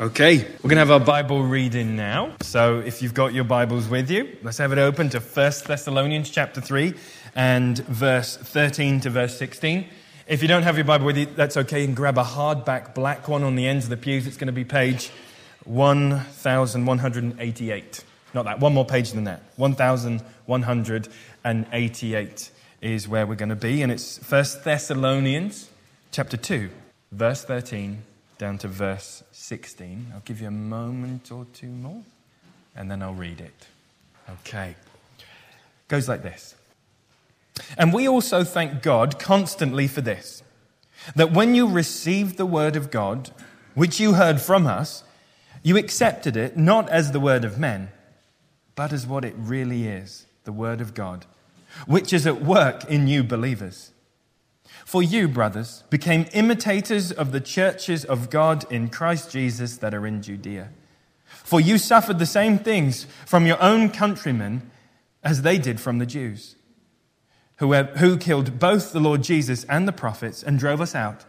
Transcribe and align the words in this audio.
Okay, 0.00 0.38
we're 0.38 0.68
going 0.68 0.70
to 0.70 0.78
have 0.78 0.90
our 0.90 0.98
Bible 0.98 1.44
reading 1.44 1.94
now. 1.94 2.34
So 2.40 2.80
if 2.80 3.00
you've 3.00 3.14
got 3.14 3.32
your 3.32 3.44
Bibles 3.44 3.86
with 3.86 4.10
you, 4.10 4.36
let's 4.42 4.58
have 4.58 4.72
it 4.72 4.78
open 4.78 5.08
to 5.10 5.20
1 5.20 5.52
Thessalonians 5.68 6.30
chapter 6.30 6.60
3 6.60 6.94
and 7.36 7.78
verse 7.78 8.36
13 8.36 9.02
to 9.02 9.10
verse 9.10 9.38
16. 9.38 9.86
If 10.26 10.42
you 10.42 10.48
don't 10.48 10.64
have 10.64 10.76
your 10.76 10.84
Bible 10.84 11.06
with 11.06 11.16
you, 11.16 11.26
that's 11.26 11.56
okay. 11.58 11.82
You 11.82 11.86
can 11.86 11.94
grab 11.94 12.18
a 12.18 12.24
hardback 12.24 12.92
black 12.92 13.28
one 13.28 13.44
on 13.44 13.54
the 13.54 13.68
ends 13.68 13.84
of 13.84 13.90
the 13.90 13.96
pews. 13.96 14.26
It's 14.26 14.36
going 14.36 14.48
to 14.48 14.52
be 14.52 14.64
page 14.64 15.12
1188. 15.62 18.04
Not 18.34 18.46
that, 18.46 18.58
one 18.58 18.74
more 18.74 18.84
page 18.84 19.12
than 19.12 19.22
that. 19.24 19.42
1188 19.54 22.50
is 22.80 23.08
where 23.08 23.26
we're 23.28 23.36
going 23.36 23.48
to 23.48 23.54
be. 23.54 23.82
And 23.82 23.92
it's 23.92 24.18
1 24.28 24.44
Thessalonians 24.64 25.70
chapter 26.10 26.36
2, 26.36 26.68
verse 27.12 27.44
13 27.44 28.02
down 28.38 28.58
to 28.58 28.68
verse 28.68 29.22
16. 29.32 30.12
I'll 30.14 30.20
give 30.24 30.40
you 30.40 30.48
a 30.48 30.52
moment 30.52 31.30
or 31.30 31.46
two 31.52 31.68
more, 31.68 32.02
and 32.76 32.90
then 32.90 33.02
I'll 33.02 33.14
read 33.14 33.40
it. 33.40 33.66
Okay. 34.42 34.74
goes 35.88 36.08
like 36.08 36.22
this. 36.22 36.54
And 37.76 37.92
we 37.92 38.08
also 38.08 38.42
thank 38.42 38.82
God 38.82 39.18
constantly 39.18 39.86
for 39.86 40.00
this 40.00 40.42
that 41.14 41.32
when 41.32 41.54
you 41.54 41.68
received 41.68 42.38
the 42.38 42.46
word 42.46 42.76
of 42.76 42.90
God, 42.90 43.30
which 43.74 44.00
you 44.00 44.14
heard 44.14 44.40
from 44.40 44.66
us, 44.66 45.04
you 45.62 45.76
accepted 45.76 46.36
it 46.36 46.56
not 46.56 46.88
as 46.88 47.12
the 47.12 47.20
word 47.20 47.44
of 47.44 47.58
men, 47.58 47.90
but 48.74 48.92
as 48.92 49.06
what 49.06 49.24
it 49.24 49.34
really 49.36 49.86
is 49.86 50.26
the 50.44 50.52
word 50.52 50.80
of 50.80 50.94
God, 50.94 51.26
which 51.86 52.12
is 52.12 52.26
at 52.26 52.42
work 52.42 52.84
in 52.84 53.06
you 53.06 53.22
believers. 53.22 53.90
For 54.84 55.02
you, 55.02 55.28
brothers, 55.28 55.82
became 55.88 56.26
imitators 56.32 57.10
of 57.10 57.32
the 57.32 57.40
churches 57.40 58.04
of 58.04 58.28
God 58.28 58.70
in 58.70 58.90
Christ 58.90 59.30
Jesus 59.30 59.78
that 59.78 59.94
are 59.94 60.06
in 60.06 60.22
Judea. 60.22 60.70
For 61.24 61.60
you 61.60 61.78
suffered 61.78 62.18
the 62.18 62.26
same 62.26 62.58
things 62.58 63.06
from 63.26 63.46
your 63.46 63.60
own 63.62 63.88
countrymen 63.88 64.70
as 65.22 65.42
they 65.42 65.58
did 65.58 65.80
from 65.80 65.98
the 65.98 66.06
Jews, 66.06 66.56
who, 67.56 68.16
killed 68.18 68.58
both 68.58 68.92
the 68.92 69.00
Lord 69.00 69.22
Jesus 69.22 69.64
and 69.64 69.88
the 69.88 69.92
prophets 69.92 70.42
and 70.42 70.58
drove 70.58 70.82
us 70.82 70.94
out 70.94 71.24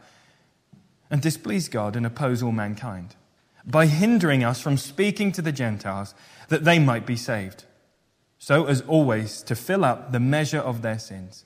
and 1.09 1.21
displeased 1.21 1.71
God 1.71 1.95
and 1.95 2.05
oppose 2.05 2.43
all 2.43 2.51
mankind 2.51 3.15
by 3.65 3.87
hindering 3.87 4.43
us 4.43 4.59
from 4.59 4.77
speaking 4.77 5.31
to 5.31 5.41
the 5.41 5.51
Gentiles 5.51 6.13
that 6.49 6.65
they 6.65 6.77
might 6.77 7.05
be 7.05 7.15
saved, 7.15 7.63
so 8.37 8.65
as 8.65 8.81
always 8.81 9.41
to 9.43 9.55
fill 9.55 9.85
up 9.85 10.11
the 10.11 10.19
measure 10.19 10.59
of 10.59 10.81
their 10.81 10.99
sins 10.99 11.45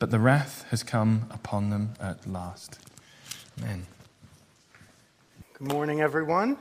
but 0.00 0.10
the 0.10 0.18
wrath 0.18 0.64
has 0.70 0.82
come 0.82 1.26
upon 1.30 1.68
them 1.68 1.92
at 2.00 2.26
last. 2.26 2.78
Amen. 3.58 3.86
Good 5.58 5.68
morning, 5.68 6.00
everyone. 6.00 6.56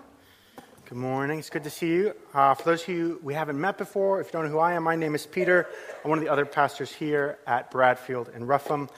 Good 0.83 0.97
morning. 0.97 1.39
It's 1.39 1.49
good 1.49 1.63
to 1.63 1.69
see 1.69 1.87
you. 1.87 2.13
Uh, 2.33 2.53
for 2.53 2.63
those 2.63 2.81
of 2.83 2.89
you 2.89 3.17
we 3.23 3.33
haven't 3.33 3.59
met 3.59 3.77
before, 3.77 4.19
if 4.19 4.27
you 4.27 4.31
don't 4.33 4.43
know 4.43 4.51
who 4.51 4.59
I 4.59 4.73
am, 4.73 4.83
my 4.83 4.97
name 4.97 5.15
is 5.15 5.25
Peter. 5.25 5.69
I'm 6.03 6.09
one 6.09 6.19
of 6.19 6.25
the 6.25 6.29
other 6.29 6.45
pastors 6.45 6.91
here 6.91 7.39
at 7.47 7.71
Bradfield 7.71 8.27
and 8.27 8.45
Rougham. 8.45 8.89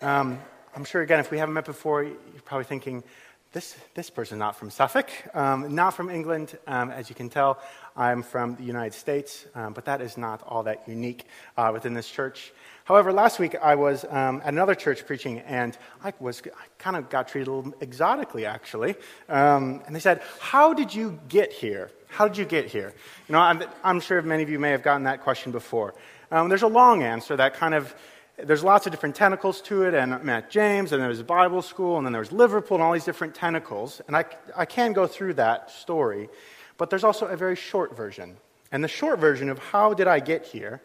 Um, 0.00 0.38
I'm 0.74 0.84
sure, 0.86 1.02
again, 1.02 1.20
if 1.20 1.30
we 1.30 1.36
haven't 1.36 1.52
met 1.52 1.66
before, 1.66 2.02
you're 2.02 2.14
probably 2.46 2.64
thinking, 2.64 3.04
this, 3.52 3.76
this 3.94 4.08
person's 4.08 4.38
not 4.38 4.56
from 4.56 4.70
Suffolk, 4.70 5.10
um, 5.34 5.74
not 5.74 5.90
from 5.90 6.08
England. 6.08 6.56
Um, 6.68 6.90
as 6.90 7.08
you 7.08 7.16
can 7.16 7.28
tell, 7.28 7.58
I'm 7.96 8.22
from 8.22 8.54
the 8.54 8.62
United 8.62 8.94
States, 8.94 9.44
um, 9.56 9.72
but 9.72 9.84
that 9.86 10.00
is 10.00 10.16
not 10.16 10.42
all 10.46 10.62
that 10.62 10.84
unique 10.86 11.24
uh, 11.56 11.70
within 11.72 11.92
this 11.92 12.08
church. 12.08 12.52
However, 12.90 13.12
last 13.12 13.38
week 13.38 13.54
I 13.54 13.76
was 13.76 14.04
um, 14.10 14.42
at 14.44 14.48
another 14.48 14.74
church 14.74 15.06
preaching, 15.06 15.38
and 15.46 15.78
I 16.02 16.12
was 16.18 16.42
I 16.44 16.66
kind 16.78 16.96
of 16.96 17.08
got 17.08 17.28
treated 17.28 17.46
a 17.46 17.52
little 17.52 17.72
exotically, 17.80 18.44
actually. 18.44 18.96
Um, 19.28 19.80
and 19.86 19.94
they 19.94 20.00
said, 20.00 20.20
"How 20.40 20.74
did 20.74 20.92
you 20.92 21.20
get 21.28 21.52
here? 21.52 21.92
How 22.08 22.26
did 22.26 22.36
you 22.36 22.44
get 22.44 22.66
here?" 22.66 22.92
You 23.28 23.32
know, 23.34 23.38
I'm, 23.38 23.62
I'm 23.84 24.00
sure 24.00 24.20
many 24.22 24.42
of 24.42 24.50
you 24.50 24.58
may 24.58 24.70
have 24.70 24.82
gotten 24.82 25.04
that 25.04 25.20
question 25.20 25.52
before. 25.52 25.94
Um, 26.32 26.48
there's 26.48 26.64
a 26.64 26.66
long 26.66 27.04
answer 27.04 27.36
that 27.36 27.54
kind 27.54 27.74
of 27.74 27.94
there's 28.36 28.64
lots 28.64 28.86
of 28.86 28.90
different 28.90 29.14
tentacles 29.14 29.60
to 29.60 29.84
it, 29.84 29.94
and 29.94 30.24
Matt 30.24 30.50
James, 30.50 30.90
and 30.90 31.00
there 31.00 31.10
was 31.10 31.22
Bible 31.22 31.62
school, 31.62 31.96
and 31.96 32.04
then 32.04 32.12
there 32.12 32.18
was 32.18 32.32
Liverpool, 32.32 32.78
and 32.78 32.82
all 32.82 32.92
these 32.92 33.04
different 33.04 33.36
tentacles. 33.36 34.00
And 34.08 34.16
I, 34.16 34.24
I 34.56 34.64
can 34.64 34.94
go 34.94 35.06
through 35.06 35.34
that 35.34 35.70
story, 35.70 36.28
but 36.76 36.90
there's 36.90 37.04
also 37.04 37.26
a 37.26 37.36
very 37.36 37.54
short 37.54 37.96
version. 37.96 38.36
And 38.72 38.82
the 38.82 38.88
short 38.88 39.20
version 39.20 39.48
of 39.48 39.60
how 39.60 39.94
did 39.94 40.08
I 40.08 40.18
get 40.18 40.44
here 40.44 40.82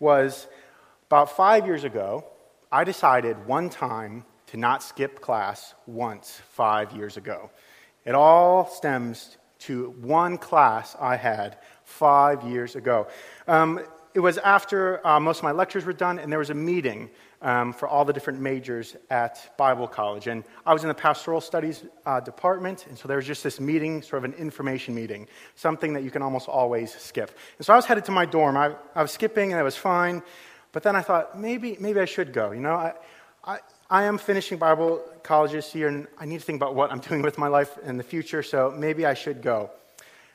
was 0.00 0.48
about 1.08 1.36
five 1.36 1.66
years 1.66 1.84
ago, 1.84 2.24
I 2.72 2.84
decided 2.84 3.46
one 3.46 3.70
time 3.70 4.24
to 4.48 4.56
not 4.56 4.82
skip 4.82 5.20
class 5.20 5.74
once 5.86 6.40
five 6.50 6.92
years 6.92 7.16
ago. 7.16 7.50
It 8.04 8.14
all 8.14 8.66
stems 8.66 9.36
to 9.60 9.90
one 10.00 10.36
class 10.36 10.96
I 11.00 11.16
had 11.16 11.58
five 11.84 12.42
years 12.42 12.76
ago. 12.76 13.06
Um, 13.46 13.80
it 14.14 14.20
was 14.20 14.38
after 14.38 15.06
uh, 15.06 15.20
most 15.20 15.38
of 15.38 15.44
my 15.44 15.52
lectures 15.52 15.84
were 15.84 15.92
done, 15.92 16.18
and 16.18 16.32
there 16.32 16.38
was 16.38 16.50
a 16.50 16.54
meeting 16.54 17.10
um, 17.42 17.72
for 17.72 17.86
all 17.86 18.04
the 18.04 18.12
different 18.12 18.40
majors 18.40 18.96
at 19.10 19.56
Bible 19.56 19.86
College. 19.86 20.26
And 20.26 20.42
I 20.64 20.72
was 20.72 20.82
in 20.82 20.88
the 20.88 20.94
pastoral 20.94 21.40
studies 21.40 21.84
uh, 22.06 22.20
department, 22.20 22.86
and 22.88 22.98
so 22.98 23.06
there 23.06 23.18
was 23.18 23.26
just 23.26 23.44
this 23.44 23.60
meeting, 23.60 24.02
sort 24.02 24.24
of 24.24 24.32
an 24.32 24.38
information 24.38 24.94
meeting, 24.94 25.28
something 25.54 25.92
that 25.92 26.02
you 26.02 26.10
can 26.10 26.22
almost 26.22 26.48
always 26.48 26.94
skip. 26.94 27.36
And 27.58 27.66
so 27.66 27.74
I 27.74 27.76
was 27.76 27.84
headed 27.84 28.06
to 28.06 28.12
my 28.12 28.24
dorm. 28.24 28.56
I, 28.56 28.74
I 28.94 29.02
was 29.02 29.12
skipping, 29.12 29.52
and 29.52 29.60
it 29.60 29.64
was 29.64 29.76
fine. 29.76 30.22
But 30.76 30.82
then 30.82 30.94
I 30.94 31.00
thought, 31.00 31.40
maybe, 31.40 31.78
maybe 31.80 32.00
I 32.00 32.04
should 32.04 32.34
go. 32.34 32.50
You 32.50 32.60
know, 32.60 32.74
I, 32.74 32.92
I, 33.42 33.60
I 33.88 34.02
am 34.02 34.18
finishing 34.18 34.58
Bible 34.58 35.02
college 35.22 35.52
this 35.52 35.74
year, 35.74 35.88
and 35.88 36.06
I 36.18 36.26
need 36.26 36.40
to 36.40 36.44
think 36.44 36.58
about 36.60 36.74
what 36.74 36.92
I'm 36.92 36.98
doing 37.08 37.22
with 37.22 37.38
my 37.38 37.48
life 37.48 37.78
in 37.82 37.96
the 37.96 38.02
future, 38.02 38.42
so 38.42 38.74
maybe 38.76 39.06
I 39.06 39.14
should 39.14 39.40
go. 39.40 39.70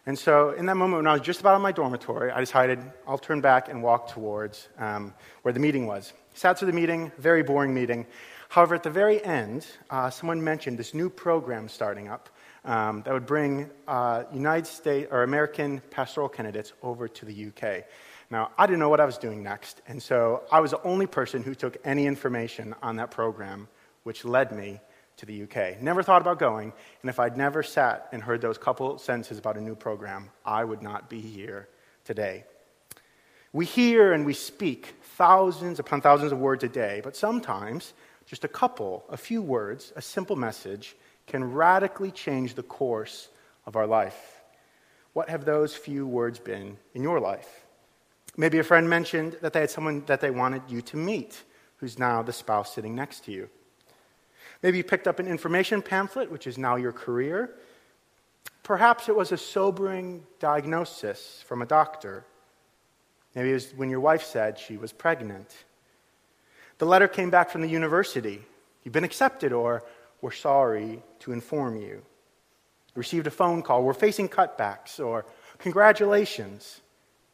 And 0.07 0.17
so, 0.17 0.49
in 0.49 0.65
that 0.65 0.77
moment, 0.77 0.97
when 0.97 1.05
I 1.05 1.13
was 1.13 1.21
just 1.21 1.41
about 1.41 1.57
in 1.57 1.61
my 1.61 1.71
dormitory, 1.71 2.31
I 2.31 2.39
decided 2.39 2.79
I'll 3.07 3.19
turn 3.19 3.39
back 3.39 3.69
and 3.69 3.83
walk 3.83 4.11
towards 4.11 4.67
um, 4.79 5.13
where 5.43 5.53
the 5.53 5.59
meeting 5.59 5.85
was. 5.85 6.11
Sat 6.33 6.57
through 6.57 6.71
the 6.71 6.73
meeting, 6.73 7.11
very 7.19 7.43
boring 7.43 7.71
meeting. 7.71 8.07
However, 8.49 8.73
at 8.73 8.81
the 8.81 8.89
very 8.89 9.23
end, 9.23 9.67
uh, 9.91 10.09
someone 10.09 10.43
mentioned 10.43 10.79
this 10.79 10.95
new 10.95 11.11
program 11.11 11.69
starting 11.69 12.07
up 12.07 12.29
um, 12.65 13.03
that 13.03 13.13
would 13.13 13.27
bring 13.27 13.69
uh, 13.87 14.23
United 14.33 14.65
States 14.65 15.07
or 15.11 15.21
American 15.21 15.83
pastoral 15.91 16.29
candidates 16.29 16.73
over 16.81 17.07
to 17.07 17.25
the 17.25 17.45
UK. 17.49 17.83
Now, 18.31 18.51
I 18.57 18.65
didn't 18.65 18.79
know 18.79 18.87
what 18.87 19.01
I 19.01 19.05
was 19.05 19.17
doing 19.17 19.43
next, 19.43 19.81
and 19.87 20.01
so 20.01 20.43
I 20.49 20.61
was 20.61 20.71
the 20.71 20.81
only 20.83 21.05
person 21.05 21.43
who 21.43 21.53
took 21.53 21.75
any 21.83 22.05
information 22.05 22.73
on 22.81 22.95
that 22.95 23.11
program, 23.11 23.67
which 24.03 24.23
led 24.23 24.53
me 24.53 24.79
to 25.17 25.25
the 25.25 25.43
UK. 25.43 25.81
Never 25.81 26.01
thought 26.01 26.21
about 26.21 26.39
going, 26.39 26.71
and 27.01 27.09
if 27.09 27.19
I'd 27.19 27.35
never 27.35 27.61
sat 27.61 28.07
and 28.13 28.23
heard 28.23 28.39
those 28.39 28.57
couple 28.57 28.97
sentences 28.97 29.37
about 29.37 29.57
a 29.57 29.61
new 29.61 29.75
program, 29.75 30.29
I 30.45 30.63
would 30.63 30.81
not 30.81 31.09
be 31.09 31.19
here 31.19 31.67
today. 32.05 32.45
We 33.51 33.65
hear 33.65 34.13
and 34.13 34.25
we 34.25 34.33
speak 34.33 34.95
thousands 35.17 35.79
upon 35.79 35.99
thousands 35.99 36.31
of 36.31 36.39
words 36.39 36.63
a 36.63 36.69
day, 36.69 37.01
but 37.03 37.17
sometimes 37.17 37.93
just 38.25 38.45
a 38.45 38.47
couple, 38.47 39.03
a 39.09 39.17
few 39.17 39.41
words, 39.41 39.91
a 39.97 40.01
simple 40.01 40.37
message 40.37 40.95
can 41.27 41.51
radically 41.51 42.11
change 42.11 42.53
the 42.53 42.63
course 42.63 43.27
of 43.65 43.75
our 43.75 43.85
life. 43.85 44.41
What 45.11 45.29
have 45.29 45.43
those 45.43 45.75
few 45.75 46.07
words 46.07 46.39
been 46.39 46.77
in 46.93 47.03
your 47.03 47.19
life? 47.19 47.60
Maybe 48.41 48.57
a 48.57 48.63
friend 48.63 48.89
mentioned 48.89 49.37
that 49.41 49.53
they 49.53 49.59
had 49.59 49.69
someone 49.69 50.03
that 50.07 50.19
they 50.19 50.31
wanted 50.31 50.63
you 50.67 50.81
to 50.81 50.97
meet, 50.97 51.43
who's 51.77 51.99
now 51.99 52.23
the 52.23 52.33
spouse 52.33 52.73
sitting 52.73 52.95
next 52.95 53.25
to 53.25 53.31
you. 53.31 53.47
Maybe 54.63 54.79
you 54.79 54.83
picked 54.83 55.07
up 55.07 55.19
an 55.19 55.27
information 55.27 55.83
pamphlet, 55.83 56.31
which 56.31 56.47
is 56.47 56.57
now 56.57 56.75
your 56.75 56.91
career. 56.91 57.51
Perhaps 58.63 59.09
it 59.09 59.15
was 59.15 59.31
a 59.31 59.37
sobering 59.37 60.23
diagnosis 60.39 61.43
from 61.47 61.61
a 61.61 61.67
doctor. 61.67 62.25
Maybe 63.35 63.51
it 63.51 63.53
was 63.53 63.73
when 63.75 63.91
your 63.91 63.99
wife 63.99 64.23
said 64.23 64.57
she 64.57 64.75
was 64.75 64.91
pregnant. 64.91 65.55
The 66.79 66.87
letter 66.87 67.07
came 67.07 67.29
back 67.29 67.51
from 67.51 67.61
the 67.61 67.69
university. 67.69 68.41
You've 68.83 68.91
been 68.95 69.03
accepted, 69.03 69.53
or 69.53 69.83
we're 70.19 70.31
sorry 70.31 71.03
to 71.19 71.31
inform 71.31 71.79
you. 71.79 72.01
received 72.95 73.27
a 73.27 73.31
phone 73.31 73.61
call. 73.61 73.83
We're 73.83 73.93
facing 73.93 74.29
cutbacks, 74.29 74.99
or 74.99 75.27
congratulations. 75.59 76.81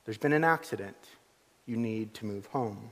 There's 0.07 0.17
been 0.17 0.31
an 0.31 0.45
accident. 0.45 0.95
You 1.65 1.75
need 1.75 2.13
to 2.13 2.25
move 2.25 2.45
home. 2.45 2.91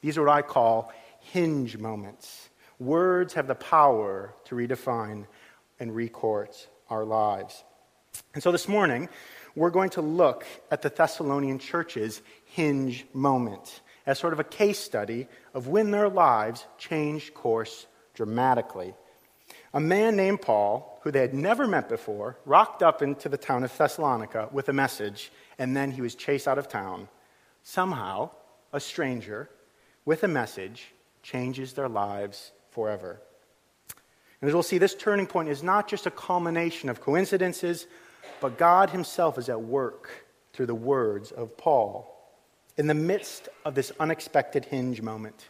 These 0.00 0.18
are 0.18 0.24
what 0.24 0.32
I 0.32 0.42
call 0.42 0.92
hinge 1.20 1.78
moments. 1.78 2.48
Words 2.80 3.34
have 3.34 3.46
the 3.46 3.54
power 3.54 4.34
to 4.46 4.56
redefine 4.56 5.26
and 5.78 5.92
recourt 5.92 6.66
our 6.90 7.04
lives. 7.04 7.62
And 8.34 8.42
so 8.42 8.50
this 8.50 8.66
morning, 8.66 9.08
we're 9.54 9.70
going 9.70 9.90
to 9.90 10.00
look 10.00 10.44
at 10.68 10.82
the 10.82 10.88
Thessalonian 10.88 11.60
church's 11.60 12.22
hinge 12.46 13.06
moment 13.14 13.80
as 14.04 14.18
sort 14.18 14.32
of 14.32 14.40
a 14.40 14.44
case 14.44 14.80
study 14.80 15.28
of 15.54 15.68
when 15.68 15.92
their 15.92 16.08
lives 16.08 16.66
changed 16.76 17.34
course 17.34 17.86
dramatically. 18.14 18.94
A 19.72 19.80
man 19.80 20.16
named 20.16 20.42
Paul, 20.42 20.98
who 21.04 21.12
they 21.12 21.20
had 21.20 21.34
never 21.34 21.68
met 21.68 21.88
before, 21.88 22.36
rocked 22.44 22.82
up 22.82 23.00
into 23.00 23.28
the 23.28 23.38
town 23.38 23.62
of 23.62 23.76
Thessalonica 23.78 24.48
with 24.50 24.68
a 24.68 24.72
message 24.72 25.30
and 25.58 25.76
then 25.76 25.90
he 25.90 26.00
was 26.00 26.14
chased 26.14 26.46
out 26.46 26.58
of 26.58 26.68
town. 26.68 27.08
Somehow, 27.62 28.30
a 28.72 28.80
stranger 28.80 29.50
with 30.04 30.24
a 30.24 30.28
message 30.28 30.92
changes 31.22 31.72
their 31.72 31.88
lives 31.88 32.52
forever. 32.70 33.20
And 34.40 34.48
as 34.48 34.54
we'll 34.54 34.62
see, 34.62 34.78
this 34.78 34.94
turning 34.94 35.26
point 35.26 35.48
is 35.48 35.62
not 35.62 35.88
just 35.88 36.06
a 36.06 36.10
culmination 36.10 36.88
of 36.88 37.00
coincidences, 37.00 37.86
but 38.40 38.56
God 38.56 38.90
Himself 38.90 39.36
is 39.36 39.48
at 39.48 39.60
work 39.60 40.26
through 40.52 40.66
the 40.66 40.74
words 40.74 41.32
of 41.32 41.56
Paul 41.56 42.14
in 42.76 42.86
the 42.86 42.94
midst 42.94 43.48
of 43.64 43.74
this 43.74 43.90
unexpected 43.98 44.64
hinge 44.64 45.02
moment. 45.02 45.48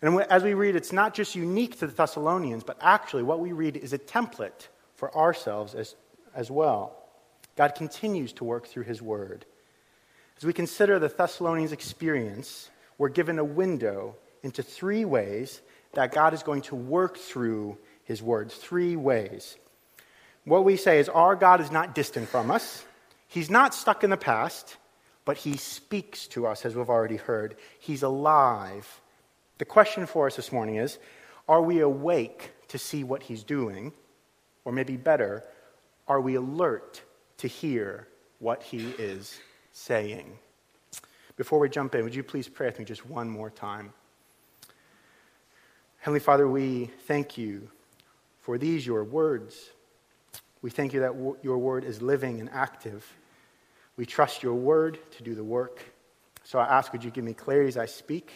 And 0.00 0.20
as 0.22 0.44
we 0.44 0.54
read, 0.54 0.76
it's 0.76 0.92
not 0.92 1.12
just 1.12 1.34
unique 1.34 1.80
to 1.80 1.88
the 1.88 1.92
Thessalonians, 1.92 2.62
but 2.62 2.78
actually 2.80 3.24
what 3.24 3.40
we 3.40 3.50
read 3.50 3.76
is 3.76 3.92
a 3.92 3.98
template 3.98 4.68
for 4.94 5.14
ourselves 5.16 5.74
as, 5.74 5.96
as 6.34 6.50
well. 6.50 6.97
God 7.58 7.74
continues 7.74 8.32
to 8.34 8.44
work 8.44 8.68
through 8.68 8.84
His 8.84 9.02
Word. 9.02 9.44
As 10.36 10.44
we 10.44 10.52
consider 10.52 11.00
the 11.00 11.08
Thessalonians' 11.08 11.72
experience, 11.72 12.70
we're 12.98 13.08
given 13.08 13.40
a 13.40 13.44
window 13.44 14.14
into 14.44 14.62
three 14.62 15.04
ways 15.04 15.60
that 15.94 16.12
God 16.12 16.34
is 16.34 16.44
going 16.44 16.62
to 16.62 16.76
work 16.76 17.16
through 17.16 17.76
His 18.04 18.22
word. 18.22 18.52
Three 18.52 18.94
ways. 18.94 19.56
What 20.44 20.64
we 20.64 20.76
say 20.76 21.00
is 21.00 21.08
our 21.08 21.34
God 21.34 21.60
is 21.60 21.72
not 21.72 21.96
distant 21.96 22.28
from 22.28 22.52
us, 22.52 22.84
He's 23.26 23.50
not 23.50 23.74
stuck 23.74 24.04
in 24.04 24.10
the 24.10 24.16
past, 24.16 24.76
but 25.24 25.36
He 25.36 25.56
speaks 25.56 26.28
to 26.28 26.46
us, 26.46 26.64
as 26.64 26.76
we've 26.76 26.88
already 26.88 27.16
heard. 27.16 27.56
He's 27.80 28.04
alive. 28.04 29.00
The 29.58 29.64
question 29.64 30.06
for 30.06 30.28
us 30.28 30.36
this 30.36 30.52
morning 30.52 30.76
is 30.76 30.98
are 31.48 31.60
we 31.60 31.80
awake 31.80 32.52
to 32.68 32.78
see 32.78 33.02
what 33.02 33.24
He's 33.24 33.42
doing? 33.42 33.92
Or 34.64 34.70
maybe 34.70 34.96
better, 34.96 35.42
are 36.06 36.20
we 36.20 36.36
alert 36.36 37.02
to 37.38 37.48
hear 37.48 38.06
what 38.38 38.62
He 38.62 38.90
is 38.98 39.40
saying. 39.72 40.38
Before 41.36 41.58
we 41.58 41.68
jump 41.68 41.94
in, 41.94 42.04
would 42.04 42.14
you 42.14 42.22
please 42.22 42.48
pray 42.48 42.66
with 42.66 42.78
me 42.78 42.84
just 42.84 43.06
one 43.06 43.28
more 43.28 43.50
time? 43.50 43.92
Heavenly 45.98 46.20
Father, 46.20 46.48
we 46.48 46.90
thank 47.06 47.38
you 47.38 47.68
for 48.40 48.58
these, 48.58 48.86
your 48.86 49.04
words. 49.04 49.70
We 50.62 50.70
thank 50.70 50.92
you 50.92 51.00
that 51.00 51.12
w- 51.12 51.36
your 51.42 51.58
word 51.58 51.84
is 51.84 52.02
living 52.02 52.40
and 52.40 52.50
active. 52.50 53.06
We 53.96 54.06
trust 54.06 54.42
your 54.42 54.54
word 54.54 54.98
to 55.12 55.22
do 55.22 55.34
the 55.34 55.44
work. 55.44 55.82
So 56.44 56.58
I 56.58 56.64
ask, 56.66 56.92
would 56.92 57.04
you 57.04 57.10
give 57.10 57.24
me 57.24 57.34
clarity 57.34 57.68
as 57.68 57.76
I 57.76 57.86
speak? 57.86 58.32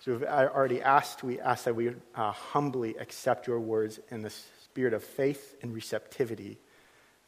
So 0.00 0.12
we've 0.12 0.24
already 0.24 0.80
asked, 0.82 1.24
we 1.24 1.40
ask 1.40 1.64
that 1.64 1.74
we 1.74 1.94
uh, 2.14 2.32
humbly 2.32 2.94
accept 2.96 3.46
your 3.46 3.60
words 3.60 3.98
in 4.10 4.22
the 4.22 4.30
spirit 4.30 4.94
of 4.94 5.02
faith 5.02 5.56
and 5.62 5.74
receptivity 5.74 6.58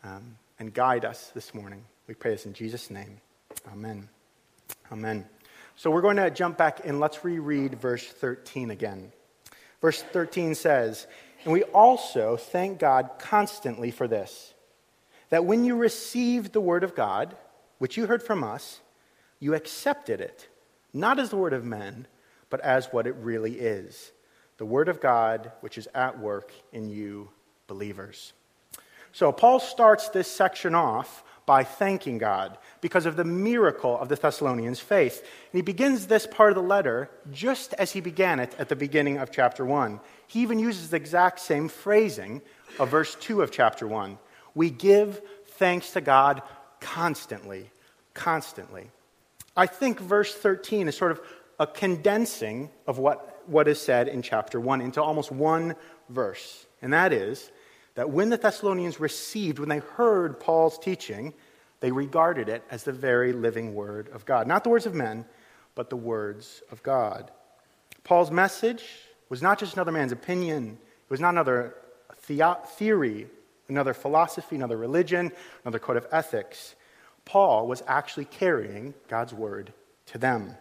um, 0.04 0.37
and 0.58 0.72
guide 0.72 1.04
us 1.04 1.30
this 1.34 1.54
morning. 1.54 1.84
We 2.06 2.14
pray 2.14 2.32
this 2.32 2.46
in 2.46 2.52
Jesus' 2.52 2.90
name. 2.90 3.20
Amen. 3.72 4.08
Amen. 4.90 5.26
So 5.74 5.90
we're 5.90 6.02
going 6.02 6.16
to 6.16 6.30
jump 6.30 6.56
back 6.56 6.80
and 6.84 7.00
let's 7.00 7.24
reread 7.24 7.80
verse 7.80 8.06
13 8.06 8.70
again. 8.70 9.12
Verse 9.80 10.02
13 10.02 10.54
says, 10.54 11.06
And 11.44 11.52
we 11.52 11.62
also 11.64 12.36
thank 12.36 12.78
God 12.78 13.10
constantly 13.18 13.90
for 13.90 14.08
this, 14.08 14.54
that 15.30 15.44
when 15.44 15.64
you 15.64 15.76
received 15.76 16.52
the 16.52 16.60
word 16.60 16.84
of 16.84 16.94
God, 16.94 17.36
which 17.78 17.96
you 17.96 18.06
heard 18.06 18.22
from 18.22 18.42
us, 18.42 18.80
you 19.38 19.54
accepted 19.54 20.20
it, 20.20 20.48
not 20.92 21.18
as 21.18 21.30
the 21.30 21.36
word 21.36 21.52
of 21.52 21.64
men, 21.64 22.06
but 22.48 22.60
as 22.60 22.86
what 22.86 23.06
it 23.06 23.14
really 23.16 23.58
is 23.58 24.12
the 24.58 24.64
word 24.64 24.88
of 24.88 25.00
God, 25.00 25.52
which 25.60 25.76
is 25.76 25.86
at 25.94 26.18
work 26.18 26.50
in 26.72 26.88
you 26.88 27.28
believers. 27.66 28.32
So 29.12 29.32
Paul 29.32 29.60
starts 29.60 30.08
this 30.08 30.30
section 30.30 30.74
off 30.74 31.24
by 31.46 31.62
thanking 31.62 32.18
God 32.18 32.58
because 32.80 33.06
of 33.06 33.16
the 33.16 33.24
miracle 33.24 33.98
of 33.98 34.08
the 34.08 34.16
Thessalonians' 34.16 34.80
faith. 34.80 35.20
And 35.20 35.58
he 35.58 35.62
begins 35.62 36.06
this 36.06 36.26
part 36.26 36.50
of 36.50 36.56
the 36.56 36.62
letter 36.62 37.08
just 37.32 37.72
as 37.74 37.92
he 37.92 38.00
began 38.00 38.40
it 38.40 38.54
at 38.58 38.68
the 38.68 38.76
beginning 38.76 39.18
of 39.18 39.30
chapter 39.30 39.64
1. 39.64 40.00
He 40.26 40.40
even 40.40 40.58
uses 40.58 40.90
the 40.90 40.96
exact 40.96 41.38
same 41.38 41.68
phrasing 41.68 42.42
of 42.80 42.88
verse 42.88 43.14
2 43.14 43.42
of 43.42 43.52
chapter 43.52 43.86
1. 43.86 44.18
We 44.54 44.70
give 44.70 45.22
thanks 45.50 45.92
to 45.92 46.00
God 46.00 46.42
constantly, 46.80 47.70
constantly. 48.12 48.90
I 49.56 49.66
think 49.66 50.00
verse 50.00 50.34
13 50.34 50.88
is 50.88 50.96
sort 50.96 51.12
of 51.12 51.20
a 51.58 51.66
condensing 51.66 52.70
of 52.86 52.98
what, 52.98 53.42
what 53.46 53.68
is 53.68 53.80
said 53.80 54.08
in 54.08 54.20
chapter 54.20 54.60
1 54.60 54.80
into 54.80 55.02
almost 55.02 55.30
one 55.30 55.76
verse. 56.08 56.66
And 56.82 56.92
that 56.92 57.12
is 57.12 57.50
that 57.96 58.10
when 58.10 58.28
the 58.28 58.37
Thessalonians 58.37 59.00
received, 59.00 59.58
when 59.58 59.69
they 59.69 59.78
heard 59.78 60.38
Paul's 60.38 60.78
teaching, 60.78 61.34
they 61.81 61.90
regarded 61.90 62.48
it 62.48 62.62
as 62.70 62.84
the 62.84 62.93
very 62.93 63.32
living 63.32 63.75
word 63.75 64.08
of 64.10 64.25
God. 64.25 64.46
Not 64.46 64.64
the 64.64 64.70
words 64.70 64.87
of 64.87 64.94
men, 64.94 65.25
but 65.75 65.90
the 65.90 65.96
words 65.96 66.62
of 66.70 66.82
God. 66.82 67.31
Paul's 68.04 68.31
message 68.31 68.84
was 69.28 69.43
not 69.43 69.58
just 69.58 69.75
another 69.75 69.93
man's 69.93 70.12
opinion, 70.12 70.78
it 70.81 71.10
was 71.10 71.20
not 71.20 71.31
another 71.31 71.75
the- 72.26 72.58
theory, 72.76 73.28
another 73.69 73.94
philosophy, 73.94 74.56
another 74.56 74.76
religion, 74.76 75.32
another 75.64 75.78
code 75.78 75.96
of 75.96 76.06
ethics. 76.12 76.75
Paul 77.25 77.66
was 77.66 77.82
actually 77.87 78.26
carrying 78.26 78.94
God's 79.08 79.32
word 79.32 79.72
to 80.06 80.19
them. 80.19 80.56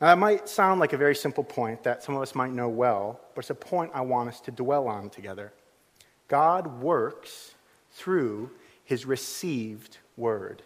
Now, 0.00 0.08
that 0.08 0.18
might 0.18 0.48
sound 0.48 0.80
like 0.80 0.92
a 0.92 0.96
very 0.96 1.14
simple 1.14 1.44
point 1.44 1.84
that 1.84 2.02
some 2.02 2.14
of 2.14 2.22
us 2.22 2.34
might 2.34 2.52
know 2.52 2.68
well, 2.68 3.20
but 3.34 3.40
it's 3.40 3.50
a 3.50 3.54
point 3.54 3.92
I 3.94 4.02
want 4.02 4.28
us 4.28 4.40
to 4.42 4.50
dwell 4.50 4.86
on 4.88 5.10
together. 5.10 5.52
God 6.28 6.80
works 6.80 7.54
through 7.92 8.50
his 8.84 9.04
received 9.06 9.98
word. 10.16 10.62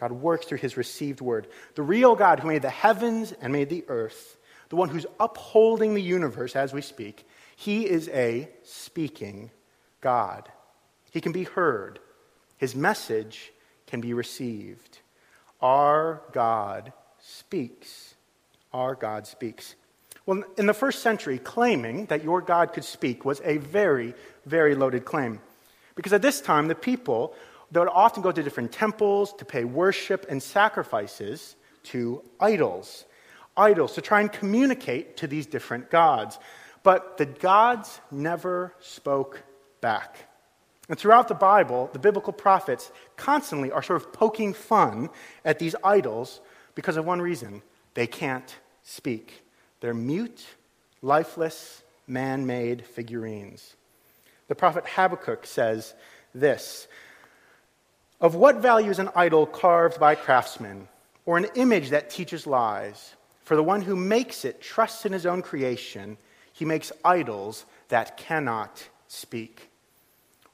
God 0.00 0.12
works 0.12 0.46
through 0.46 0.58
his 0.58 0.76
received 0.76 1.20
word. 1.20 1.46
The 1.76 1.82
real 1.82 2.16
God 2.16 2.40
who 2.40 2.48
made 2.48 2.62
the 2.62 2.70
heavens 2.70 3.32
and 3.40 3.52
made 3.52 3.68
the 3.68 3.84
earth, 3.88 4.36
the 4.70 4.76
one 4.76 4.88
who's 4.88 5.06
upholding 5.20 5.94
the 5.94 6.02
universe 6.02 6.56
as 6.56 6.72
we 6.72 6.80
speak, 6.80 7.26
he 7.56 7.88
is 7.88 8.08
a 8.08 8.48
speaking 8.64 9.50
God. 10.00 10.48
He 11.10 11.20
can 11.20 11.32
be 11.32 11.44
heard, 11.44 12.00
his 12.58 12.74
message 12.74 13.52
can 13.86 14.00
be 14.00 14.14
received. 14.14 14.98
Our 15.60 16.22
God 16.32 16.92
speaks. 17.20 18.14
Our 18.72 18.94
God 18.94 19.26
speaks. 19.26 19.76
Well, 20.26 20.42
in 20.56 20.66
the 20.66 20.74
first 20.74 21.02
century, 21.02 21.38
claiming 21.38 22.06
that 22.06 22.24
your 22.24 22.40
God 22.40 22.72
could 22.72 22.84
speak 22.84 23.24
was 23.24 23.42
a 23.44 23.58
very, 23.58 24.14
very 24.46 24.74
loaded 24.74 25.04
claim. 25.04 25.40
Because 25.94 26.12
at 26.12 26.22
this 26.22 26.40
time, 26.40 26.68
the 26.68 26.74
people 26.74 27.34
they 27.70 27.80
would 27.80 27.88
often 27.88 28.22
go 28.22 28.30
to 28.30 28.42
different 28.42 28.72
temples 28.72 29.32
to 29.34 29.44
pay 29.44 29.64
worship 29.64 30.26
and 30.28 30.42
sacrifices 30.42 31.56
to 31.84 32.22
idols. 32.38 33.04
Idols, 33.56 33.94
to 33.94 34.00
try 34.00 34.20
and 34.20 34.32
communicate 34.32 35.16
to 35.18 35.26
these 35.26 35.46
different 35.46 35.90
gods. 35.90 36.38
But 36.82 37.18
the 37.18 37.26
gods 37.26 38.00
never 38.10 38.74
spoke 38.80 39.42
back. 39.80 40.28
And 40.88 40.98
throughout 40.98 41.28
the 41.28 41.34
Bible, 41.34 41.90
the 41.92 41.98
biblical 41.98 42.32
prophets 42.32 42.92
constantly 43.16 43.72
are 43.72 43.82
sort 43.82 44.02
of 44.02 44.12
poking 44.12 44.52
fun 44.52 45.08
at 45.44 45.58
these 45.58 45.74
idols 45.82 46.40
because 46.74 46.96
of 46.96 47.04
one 47.04 47.20
reason 47.20 47.62
they 47.94 48.06
can't 48.06 48.56
speak. 48.82 49.43
They're 49.84 49.92
mute, 49.92 50.46
lifeless, 51.02 51.82
man 52.06 52.46
made 52.46 52.86
figurines. 52.86 53.74
The 54.48 54.54
prophet 54.54 54.86
Habakkuk 54.86 55.44
says 55.44 55.92
this 56.34 56.88
Of 58.18 58.34
what 58.34 58.62
value 58.62 58.90
is 58.90 58.98
an 58.98 59.10
idol 59.14 59.44
carved 59.44 60.00
by 60.00 60.14
craftsmen, 60.14 60.88
or 61.26 61.36
an 61.36 61.48
image 61.54 61.90
that 61.90 62.08
teaches 62.08 62.46
lies? 62.46 63.12
For 63.42 63.56
the 63.56 63.62
one 63.62 63.82
who 63.82 63.94
makes 63.94 64.46
it 64.46 64.62
trusts 64.62 65.04
in 65.04 65.12
his 65.12 65.26
own 65.26 65.42
creation, 65.42 66.16
he 66.50 66.64
makes 66.64 66.90
idols 67.04 67.66
that 67.88 68.16
cannot 68.16 68.88
speak. 69.06 69.68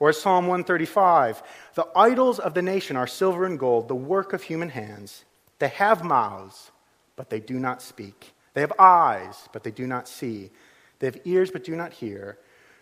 Or 0.01 0.13
Psalm 0.13 0.49
135 0.49 1.41
The 1.77 1.87
idols 1.95 2.41
of 2.41 2.55
the 2.55 2.63
nation 2.63 2.97
are 2.97 3.07
silver 3.07 3.45
and 3.45 3.61
gold, 3.61 3.87
the 3.87 3.95
work 3.95 4.33
of 4.33 4.43
human 4.43 4.71
hands. 4.71 5.25
They 5.61 5.69
have 5.69 6.03
mouths, 6.03 6.73
but 7.15 7.31
they 7.31 7.39
do 7.39 7.61
not 7.61 7.81
speak. 7.81 8.33
They 8.55 8.61
have 8.61 8.73
eyes, 8.79 9.49
but 9.53 9.63
they 9.65 9.71
do 9.71 9.87
not 9.87 10.09
see. 10.09 10.51
They 10.99 11.07
have 11.07 11.21
ears, 11.25 11.51
but 11.51 11.65
do 11.65 11.77
not 11.77 11.93
hear, 11.93 12.39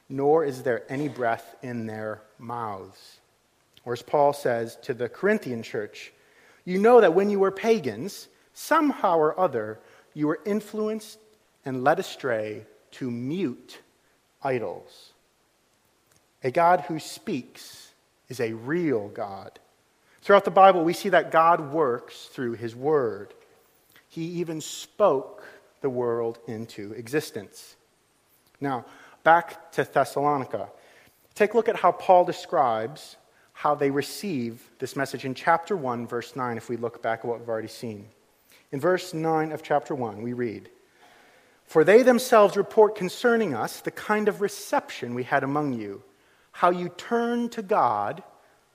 nor 0.09 0.45
is 0.45 0.63
there 0.63 0.85
any 0.89 1.09
breath 1.09 1.57
in 1.63 1.87
their 1.87 2.23
mouths. 2.39 3.19
Or 3.85 3.93
as 3.93 4.03
Paul 4.03 4.33
says 4.33 4.77
to 4.83 4.95
the 4.95 5.09
Corinthian 5.09 5.63
church, 5.63 6.13
you 6.65 6.79
know 6.79 7.01
that 7.01 7.15
when 7.15 7.31
you 7.31 7.39
were 7.39 7.51
pagans, 7.51 8.29
somehow 8.53 9.17
or 9.17 9.39
other, 9.39 9.79
you 10.15 10.27
were 10.27 10.41
influenced 10.45 11.19
and 11.65 11.85
led 11.85 11.99
astray 11.99 12.65
to 12.93 13.11
mute 13.11 13.79
idols. 14.43 15.13
A 16.43 16.51
God 16.51 16.81
who 16.83 16.99
speaks 16.99 17.93
is 18.29 18.41
a 18.41 18.53
real 18.53 19.09
God. 19.09 19.59
Throughout 20.23 20.45
the 20.45 20.51
Bible, 20.51 20.85
we 20.85 20.93
see 20.93 21.09
that 21.09 21.31
God 21.31 21.73
works 21.73 22.27
through 22.27 22.55
his 22.55 22.77
word. 22.77 23.33
He 24.09 24.23
even 24.23 24.61
spoke 24.61 25.45
the 25.81 25.91
world 25.91 26.39
into 26.47 26.93
existence. 26.93 27.77
Now, 28.61 28.85
back 29.23 29.73
to 29.73 29.85
Thessalonica. 29.85 30.69
Take 31.35 31.55
a 31.55 31.57
look 31.57 31.69
at 31.69 31.77
how 31.77 31.93
Paul 31.93 32.25
describes 32.25 33.17
how 33.53 33.75
they 33.75 33.91
receive 33.91 34.71
this 34.79 34.95
message 34.95 35.25
in 35.25 35.35
chapter 35.35 35.77
1, 35.77 36.07
verse 36.07 36.37
9, 36.37 36.57
if 36.57 36.69
we 36.69 36.77
look 36.77 37.03
back 37.03 37.21
at 37.21 37.25
what 37.25 37.41
we've 37.41 37.49
already 37.49 37.69
seen. 37.69 38.07
In 38.71 38.81
verse 38.81 39.15
9 39.15 39.53
of 39.53 39.63
chapter 39.63 39.95
1, 39.95 40.23
we 40.23 40.33
read 40.33 40.69
For 41.65 41.85
they 41.85 42.03
themselves 42.03 42.57
report 42.57 42.95
concerning 42.95 43.55
us 43.55 43.81
the 43.81 43.91
kind 43.91 44.29
of 44.29 44.41
reception 44.41 45.15
we 45.15 45.25
had 45.25 45.43
among 45.43 45.73
you, 45.73 46.03
how 46.53 46.71
you 46.71 46.89
turned 46.91 47.53
to 47.53 47.63
God 47.63 48.23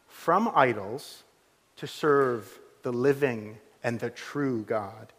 from 0.08 0.52
idols 0.54 1.24
to 1.78 1.88
serve 1.88 2.60
the 2.84 2.94
living 2.94 3.58
and 3.84 4.00
the 4.00 4.10
true 4.10 4.64
God. 4.64 5.14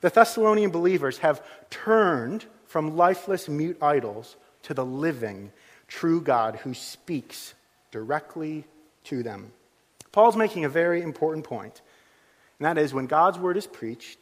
The 0.00 0.10
Thessalonian 0.10 0.70
believers 0.70 1.18
have 1.18 1.42
turned 1.70 2.44
from 2.66 2.96
lifeless, 2.96 3.48
mute 3.48 3.78
idols 3.82 4.36
to 4.62 4.74
the 4.74 4.84
living, 4.84 5.52
true 5.88 6.20
God 6.20 6.56
who 6.56 6.74
speaks 6.74 7.54
directly 7.90 8.64
to 9.04 9.22
them. 9.22 9.52
Paul's 10.12 10.36
making 10.36 10.64
a 10.64 10.68
very 10.68 11.02
important 11.02 11.44
point, 11.44 11.80
and 12.58 12.66
that 12.66 12.78
is 12.78 12.92
when 12.92 13.06
God's 13.06 13.38
word 13.38 13.56
is 13.56 13.66
preached, 13.66 14.18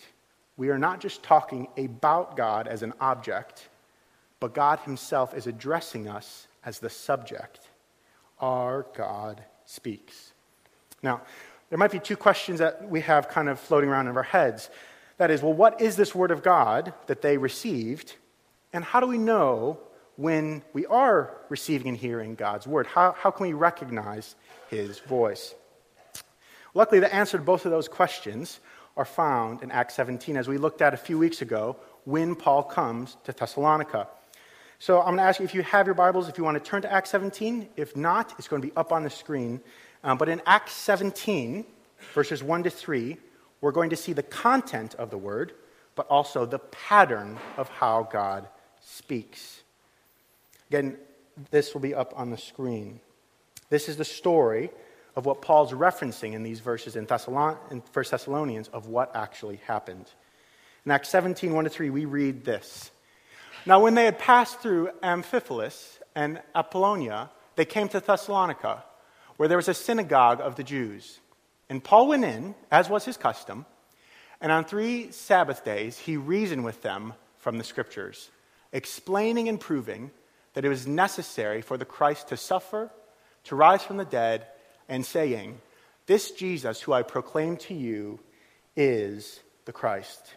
we 0.56 0.68
are 0.68 0.78
not 0.78 1.00
just 1.00 1.22
talking 1.22 1.68
about 1.76 2.36
God 2.36 2.68
as 2.68 2.82
an 2.82 2.92
object, 3.00 3.68
but 4.40 4.54
God 4.54 4.78
Himself 4.80 5.34
is 5.34 5.46
addressing 5.46 6.08
us 6.08 6.46
as 6.64 6.78
the 6.78 6.90
subject. 6.90 7.60
Our 8.40 8.86
God 8.94 9.42
speaks. 9.64 10.32
Now, 11.02 11.22
there 11.70 11.78
might 11.78 11.90
be 11.90 11.98
two 11.98 12.16
questions 12.16 12.58
that 12.58 12.88
we 12.88 13.00
have 13.00 13.28
kind 13.28 13.48
of 13.48 13.58
floating 13.58 13.90
around 13.90 14.06
in 14.06 14.16
our 14.16 14.22
heads. 14.22 14.70
That 15.16 15.30
is, 15.30 15.42
well, 15.42 15.52
what 15.52 15.80
is 15.80 15.96
this 15.96 16.14
Word 16.14 16.30
of 16.30 16.42
God 16.42 16.92
that 17.06 17.22
they 17.22 17.36
received? 17.36 18.14
And 18.72 18.82
how 18.82 19.00
do 19.00 19.06
we 19.06 19.18
know 19.18 19.78
when 20.16 20.62
we 20.72 20.86
are 20.86 21.36
receiving 21.48 21.88
and 21.88 21.96
hearing 21.96 22.34
God's 22.34 22.66
Word? 22.66 22.86
How, 22.86 23.12
how 23.12 23.30
can 23.30 23.46
we 23.46 23.52
recognize 23.52 24.34
His 24.68 24.98
voice? 25.00 25.54
Luckily, 26.74 27.00
the 27.00 27.14
answer 27.14 27.38
to 27.38 27.44
both 27.44 27.64
of 27.64 27.70
those 27.70 27.86
questions 27.86 28.58
are 28.96 29.04
found 29.04 29.62
in 29.62 29.70
Acts 29.70 29.94
17, 29.94 30.36
as 30.36 30.48
we 30.48 30.58
looked 30.58 30.82
at 30.82 30.94
a 30.94 30.96
few 30.96 31.18
weeks 31.18 31.42
ago 31.42 31.76
when 32.04 32.34
Paul 32.34 32.62
comes 32.62 33.16
to 33.24 33.32
Thessalonica. 33.32 34.08
So 34.78 34.98
I'm 34.98 35.06
going 35.06 35.18
to 35.18 35.22
ask 35.22 35.38
you 35.38 35.44
if 35.44 35.54
you 35.54 35.62
have 35.62 35.86
your 35.86 35.94
Bibles, 35.94 36.28
if 36.28 36.36
you 36.36 36.44
want 36.44 36.62
to 36.62 36.70
turn 36.70 36.82
to 36.82 36.92
Acts 36.92 37.10
17. 37.10 37.68
If 37.76 37.96
not, 37.96 38.34
it's 38.38 38.48
going 38.48 38.60
to 38.60 38.68
be 38.68 38.76
up 38.76 38.92
on 38.92 39.02
the 39.02 39.10
screen. 39.10 39.60
Um, 40.02 40.18
but 40.18 40.28
in 40.28 40.42
Acts 40.46 40.72
17, 40.72 41.64
verses 42.12 42.42
1 42.42 42.64
to 42.64 42.70
3, 42.70 43.16
we're 43.64 43.72
going 43.72 43.88
to 43.88 43.96
see 43.96 44.12
the 44.12 44.22
content 44.22 44.94
of 44.96 45.08
the 45.08 45.16
word, 45.16 45.54
but 45.94 46.06
also 46.08 46.44
the 46.44 46.58
pattern 46.58 47.38
of 47.56 47.66
how 47.70 48.06
God 48.12 48.46
speaks. 48.82 49.62
Again, 50.68 50.98
this 51.50 51.72
will 51.72 51.80
be 51.80 51.94
up 51.94 52.12
on 52.14 52.28
the 52.28 52.36
screen. 52.36 53.00
This 53.70 53.88
is 53.88 53.96
the 53.96 54.04
story 54.04 54.68
of 55.16 55.24
what 55.24 55.40
Paul's 55.40 55.72
referencing 55.72 56.34
in 56.34 56.42
these 56.42 56.60
verses 56.60 56.94
in, 56.94 57.06
Thessalon- 57.06 57.56
in 57.70 57.82
1 57.90 58.04
Thessalonians 58.10 58.68
of 58.68 58.88
what 58.88 59.16
actually 59.16 59.56
happened. 59.66 60.10
In 60.84 60.90
Acts 60.92 61.08
17, 61.08 61.54
1 61.54 61.64
to 61.64 61.70
3, 61.70 61.88
we 61.88 62.04
read 62.04 62.44
this. 62.44 62.90
Now, 63.64 63.80
when 63.80 63.94
they 63.94 64.04
had 64.04 64.18
passed 64.18 64.60
through 64.60 64.90
Amphipolis 65.02 66.00
and 66.14 66.42
Apollonia, 66.54 67.30
they 67.56 67.64
came 67.64 67.88
to 67.88 68.00
Thessalonica, 68.00 68.84
where 69.38 69.48
there 69.48 69.56
was 69.56 69.68
a 69.68 69.74
synagogue 69.74 70.42
of 70.42 70.56
the 70.56 70.64
Jews. 70.64 71.18
And 71.68 71.82
Paul 71.82 72.08
went 72.08 72.24
in, 72.24 72.54
as 72.70 72.88
was 72.88 73.04
his 73.04 73.16
custom, 73.16 73.66
and 74.40 74.52
on 74.52 74.64
three 74.64 75.10
Sabbath 75.10 75.64
days 75.64 75.98
he 75.98 76.16
reasoned 76.16 76.64
with 76.64 76.82
them 76.82 77.14
from 77.38 77.58
the 77.58 77.64
Scriptures, 77.64 78.30
explaining 78.72 79.48
and 79.48 79.58
proving 79.58 80.10
that 80.54 80.64
it 80.64 80.68
was 80.68 80.86
necessary 80.86 81.62
for 81.62 81.76
the 81.76 81.84
Christ 81.84 82.28
to 82.28 82.36
suffer, 82.36 82.90
to 83.44 83.56
rise 83.56 83.82
from 83.82 83.96
the 83.96 84.04
dead, 84.04 84.46
and 84.88 85.04
saying, 85.04 85.60
This 86.06 86.30
Jesus 86.30 86.82
who 86.82 86.92
I 86.92 87.02
proclaim 87.02 87.56
to 87.58 87.74
you 87.74 88.20
is 88.76 89.40
the 89.64 89.72
Christ. 89.72 90.34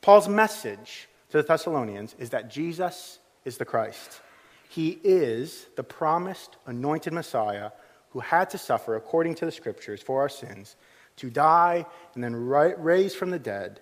Paul's 0.00 0.28
message 0.28 1.08
to 1.30 1.36
the 1.36 1.42
Thessalonians 1.42 2.14
is 2.18 2.30
that 2.30 2.50
Jesus 2.50 3.18
is 3.44 3.58
the 3.58 3.64
Christ. 3.64 4.20
He 4.68 4.98
is 5.02 5.66
the 5.76 5.82
promised 5.82 6.56
anointed 6.66 7.12
Messiah 7.12 7.70
who 8.10 8.20
had 8.20 8.50
to 8.50 8.58
suffer 8.58 8.96
according 8.96 9.34
to 9.36 9.44
the 9.44 9.52
scriptures 9.52 10.02
for 10.02 10.20
our 10.20 10.28
sins, 10.28 10.76
to 11.16 11.30
die 11.30 11.86
and 12.14 12.24
then 12.24 12.34
raise 12.34 13.14
from 13.14 13.30
the 13.30 13.38
dead. 13.38 13.80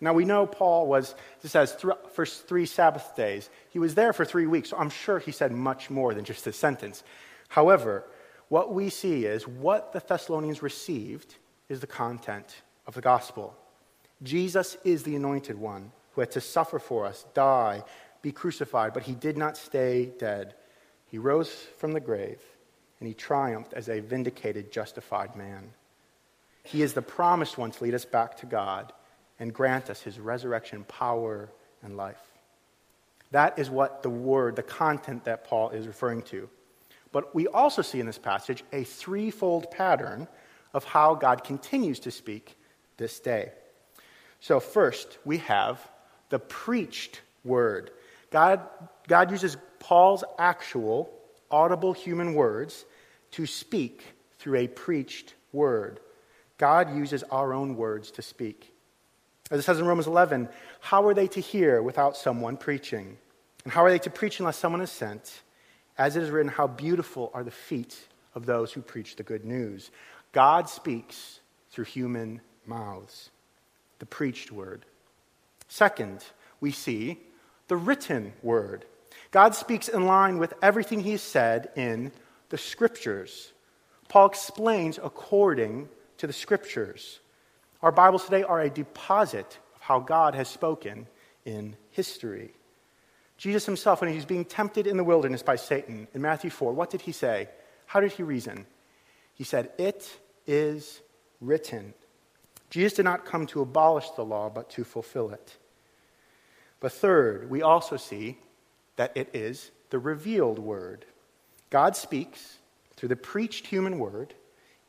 Now 0.00 0.12
we 0.12 0.24
know 0.24 0.46
Paul 0.46 0.86
was, 0.86 1.14
this 1.40 1.52
says, 1.52 1.76
for 2.12 2.26
three 2.26 2.66
Sabbath 2.66 3.16
days. 3.16 3.48
He 3.70 3.78
was 3.78 3.94
there 3.94 4.12
for 4.12 4.24
three 4.24 4.46
weeks, 4.46 4.70
so 4.70 4.76
I'm 4.76 4.90
sure 4.90 5.18
he 5.18 5.32
said 5.32 5.52
much 5.52 5.88
more 5.88 6.14
than 6.14 6.24
just 6.24 6.44
this 6.44 6.56
sentence. 6.56 7.02
However, 7.48 8.04
what 8.48 8.74
we 8.74 8.90
see 8.90 9.24
is 9.24 9.48
what 9.48 9.92
the 9.92 10.00
Thessalonians 10.00 10.62
received 10.62 11.36
is 11.68 11.80
the 11.80 11.86
content 11.86 12.62
of 12.86 12.94
the 12.94 13.00
gospel. 13.00 13.56
Jesus 14.22 14.76
is 14.84 15.02
the 15.02 15.16
anointed 15.16 15.58
one 15.58 15.92
who 16.12 16.20
had 16.20 16.30
to 16.32 16.40
suffer 16.40 16.78
for 16.78 17.06
us, 17.06 17.24
die, 17.34 17.82
be 18.22 18.32
crucified, 18.32 18.92
but 18.94 19.04
he 19.04 19.14
did 19.14 19.36
not 19.36 19.56
stay 19.56 20.12
dead. 20.18 20.54
He 21.06 21.18
rose 21.18 21.50
from 21.78 21.92
the 21.92 22.00
grave 22.00 22.40
and 23.00 23.08
he 23.08 23.14
triumphed 23.14 23.72
as 23.72 23.88
a 23.88 24.00
vindicated, 24.00 24.72
justified 24.72 25.36
man. 25.36 25.70
He 26.62 26.82
is 26.82 26.94
the 26.94 27.02
promised 27.02 27.58
one 27.58 27.70
to 27.70 27.84
lead 27.84 27.94
us 27.94 28.04
back 28.04 28.36
to 28.38 28.46
God 28.46 28.92
and 29.38 29.52
grant 29.52 29.90
us 29.90 30.00
his 30.00 30.18
resurrection 30.18 30.84
power 30.84 31.50
and 31.82 31.96
life. 31.96 32.20
That 33.30 33.58
is 33.58 33.68
what 33.68 34.02
the 34.02 34.10
word, 34.10 34.56
the 34.56 34.62
content 34.62 35.24
that 35.24 35.44
Paul 35.44 35.70
is 35.70 35.86
referring 35.86 36.22
to. 36.22 36.48
But 37.12 37.34
we 37.34 37.46
also 37.46 37.82
see 37.82 38.00
in 38.00 38.06
this 38.06 38.18
passage 38.18 38.64
a 38.72 38.84
threefold 38.84 39.70
pattern 39.70 40.28
of 40.72 40.84
how 40.84 41.14
God 41.14 41.44
continues 41.44 42.00
to 42.00 42.10
speak 42.10 42.56
this 42.96 43.20
day. 43.20 43.52
So, 44.40 44.60
first, 44.60 45.18
we 45.24 45.38
have 45.38 45.80
the 46.28 46.38
preached 46.38 47.22
word. 47.44 47.90
God, 48.30 48.60
God 49.06 49.30
uses 49.30 49.56
Paul's 49.78 50.24
actual, 50.38 51.10
audible 51.54 51.92
human 51.92 52.34
words 52.34 52.84
to 53.30 53.46
speak 53.46 54.02
through 54.40 54.58
a 54.58 54.66
preached 54.66 55.34
word. 55.52 56.00
God 56.58 56.96
uses 56.96 57.22
our 57.30 57.54
own 57.54 57.76
words 57.76 58.10
to 58.12 58.22
speak. 58.22 58.72
As 59.52 59.60
it 59.60 59.62
says 59.62 59.78
in 59.78 59.86
Romans 59.86 60.08
11, 60.08 60.48
how 60.80 61.06
are 61.06 61.14
they 61.14 61.28
to 61.28 61.40
hear 61.40 61.80
without 61.80 62.16
someone 62.16 62.56
preaching? 62.56 63.16
And 63.62 63.72
how 63.72 63.84
are 63.84 63.90
they 63.90 64.00
to 64.00 64.10
preach 64.10 64.40
unless 64.40 64.56
someone 64.56 64.80
is 64.80 64.90
sent? 64.90 65.42
As 65.96 66.16
it 66.16 66.24
is 66.24 66.30
written, 66.30 66.50
how 66.50 66.66
beautiful 66.66 67.30
are 67.32 67.44
the 67.44 67.52
feet 67.52 67.96
of 68.34 68.46
those 68.46 68.72
who 68.72 68.80
preach 68.80 69.14
the 69.14 69.22
good 69.22 69.44
news. 69.44 69.92
God 70.32 70.68
speaks 70.68 71.38
through 71.70 71.84
human 71.84 72.40
mouths, 72.66 73.30
the 74.00 74.06
preached 74.06 74.50
word. 74.50 74.84
Second, 75.68 76.24
we 76.60 76.72
see 76.72 77.20
the 77.68 77.76
written 77.76 78.32
word. 78.42 78.86
God 79.34 79.56
speaks 79.56 79.88
in 79.88 80.06
line 80.06 80.38
with 80.38 80.54
everything 80.62 81.00
he 81.00 81.16
said 81.16 81.70
in 81.74 82.12
the 82.50 82.56
scriptures. 82.56 83.52
Paul 84.06 84.26
explains 84.26 84.96
according 85.02 85.88
to 86.18 86.28
the 86.28 86.32
scriptures. 86.32 87.18
Our 87.82 87.90
Bibles 87.90 88.26
today 88.26 88.44
are 88.44 88.60
a 88.60 88.70
deposit 88.70 89.58
of 89.74 89.80
how 89.80 89.98
God 89.98 90.36
has 90.36 90.46
spoken 90.46 91.08
in 91.44 91.74
history. 91.90 92.52
Jesus 93.36 93.66
himself, 93.66 94.00
when 94.00 94.10
he 94.10 94.14
was 94.14 94.24
being 94.24 94.44
tempted 94.44 94.86
in 94.86 94.96
the 94.96 95.02
wilderness 95.02 95.42
by 95.42 95.56
Satan 95.56 96.06
in 96.14 96.22
Matthew 96.22 96.50
4, 96.50 96.72
what 96.72 96.90
did 96.90 97.00
he 97.00 97.10
say? 97.10 97.48
How 97.86 97.98
did 97.98 98.12
he 98.12 98.22
reason? 98.22 98.66
He 99.34 99.42
said, 99.42 99.72
It 99.78 100.16
is 100.46 101.00
written. 101.40 101.92
Jesus 102.70 102.92
did 102.92 103.04
not 103.04 103.24
come 103.24 103.48
to 103.48 103.62
abolish 103.62 104.08
the 104.10 104.24
law, 104.24 104.48
but 104.48 104.70
to 104.70 104.84
fulfill 104.84 105.30
it. 105.30 105.56
But 106.78 106.92
third, 106.92 107.50
we 107.50 107.62
also 107.62 107.96
see 107.96 108.38
that 108.96 109.16
it 109.16 109.30
is 109.34 109.70
the 109.90 109.98
revealed 109.98 110.58
word. 110.58 111.04
God 111.70 111.96
speaks 111.96 112.58
through 112.96 113.08
the 113.08 113.16
preached 113.16 113.66
human 113.66 113.98
word 113.98 114.34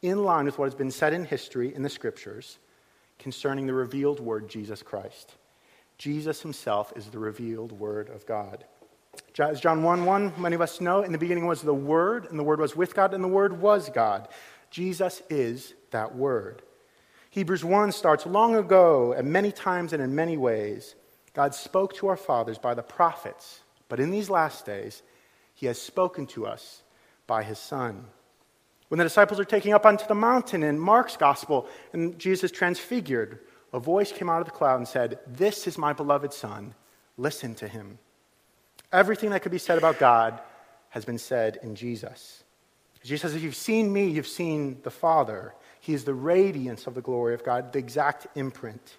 in 0.02 0.24
line 0.24 0.46
with 0.46 0.58
what 0.58 0.66
has 0.66 0.76
been 0.76 0.92
said 0.92 1.14
in 1.14 1.26
history 1.26 1.74
in 1.74 1.82
the 1.82 1.90
scriptures 1.90 2.60
concerning 3.18 3.66
the 3.66 3.74
revealed 3.74 4.20
word, 4.20 4.50
Jesus 4.50 4.84
Christ. 4.84 5.36
Jesus 5.98 6.42
himself 6.42 6.94
is 6.96 7.08
the 7.08 7.20
revealed 7.20 7.72
Word 7.72 8.10
of 8.10 8.26
God. 8.26 8.66
As 9.40 9.62
John 9.62 9.84
1 9.84 10.06
1, 10.06 10.34
many 10.38 10.56
of 10.56 10.62
us 10.62 10.82
know, 10.82 11.02
in 11.02 11.12
the 11.12 11.18
beginning 11.18 11.46
was 11.46 11.62
the 11.62 11.74
Word, 11.74 12.28
and 12.30 12.38
the 12.38 12.44
Word 12.44 12.60
was 12.60 12.76
with 12.76 12.94
God, 12.94 13.14
and 13.14 13.24
the 13.24 13.30
Word 13.30 13.62
was 13.62 13.90
God. 13.90 14.28
Jesus 14.70 15.22
is 15.30 15.74
that 15.92 16.16
Word. 16.16 16.62
Hebrews 17.30 17.64
1 17.64 17.92
starts 17.92 18.26
long 18.26 18.56
ago, 18.56 19.14
and 19.14 19.32
many 19.32 19.52
times 19.52 19.94
and 19.94 20.02
in 20.02 20.16
many 20.16 20.38
ways, 20.38 20.96
God 21.34 21.54
spoke 21.54 21.94
to 21.96 22.08
our 22.08 22.18
fathers 22.18 22.58
by 22.58 22.74
the 22.74 22.84
prophets, 22.84 23.62
but 23.96 24.04
in 24.04 24.12
these 24.12 24.30
last 24.30 24.66
days, 24.66 25.02
He 25.54 25.68
has 25.68 25.82
spoken 25.82 26.28
to 26.28 26.46
us 26.46 26.84
by 27.28 27.44
His 27.44 27.58
Son. 27.58 28.08
When 28.90 28.98
the 28.98 29.06
disciples 29.06 29.40
are 29.40 29.46
taking 29.46 29.72
up 29.72 29.86
onto 29.86 30.06
the 30.06 30.14
mountain 30.14 30.64
in 30.64 30.78
Mark's 30.78 31.16
gospel, 31.16 31.70
and 31.94 32.20
Jesus 32.20 32.52
transfigured, 32.52 33.40
a 33.72 33.80
voice 33.80 34.12
came 34.12 34.30
out 34.30 34.42
of 34.42 34.48
the 34.48 34.52
cloud 34.52 34.76
and 34.76 34.86
said, 34.86 35.20
This 35.26 35.66
is 35.66 35.78
my 35.78 35.94
beloved 35.94 36.34
Son. 36.34 36.76
Listen 37.16 37.56
to 37.56 37.70
him. 37.70 37.98
Everything 38.92 39.30
that 39.30 39.44
could 39.44 39.54
be 39.54 39.60
said 39.60 39.78
about 39.78 39.98
God 39.98 40.42
has 40.90 41.06
been 41.06 41.18
said 41.18 41.60
in 41.64 41.74
Jesus. 41.74 42.44
Jesus 43.02 43.22
says, 43.22 43.36
If 43.38 43.44
you've 43.44 43.56
seen 43.56 43.94
me, 43.94 44.10
you've 44.10 44.28
seen 44.28 44.82
the 44.84 44.92
Father. 44.92 45.56
He 45.80 45.94
is 45.94 46.04
the 46.04 46.14
radiance 46.14 46.86
of 46.86 46.96
the 46.96 47.02
glory 47.02 47.34
of 47.34 47.46
God, 47.46 47.72
the 47.72 47.80
exact 47.80 48.28
imprint. 48.36 48.98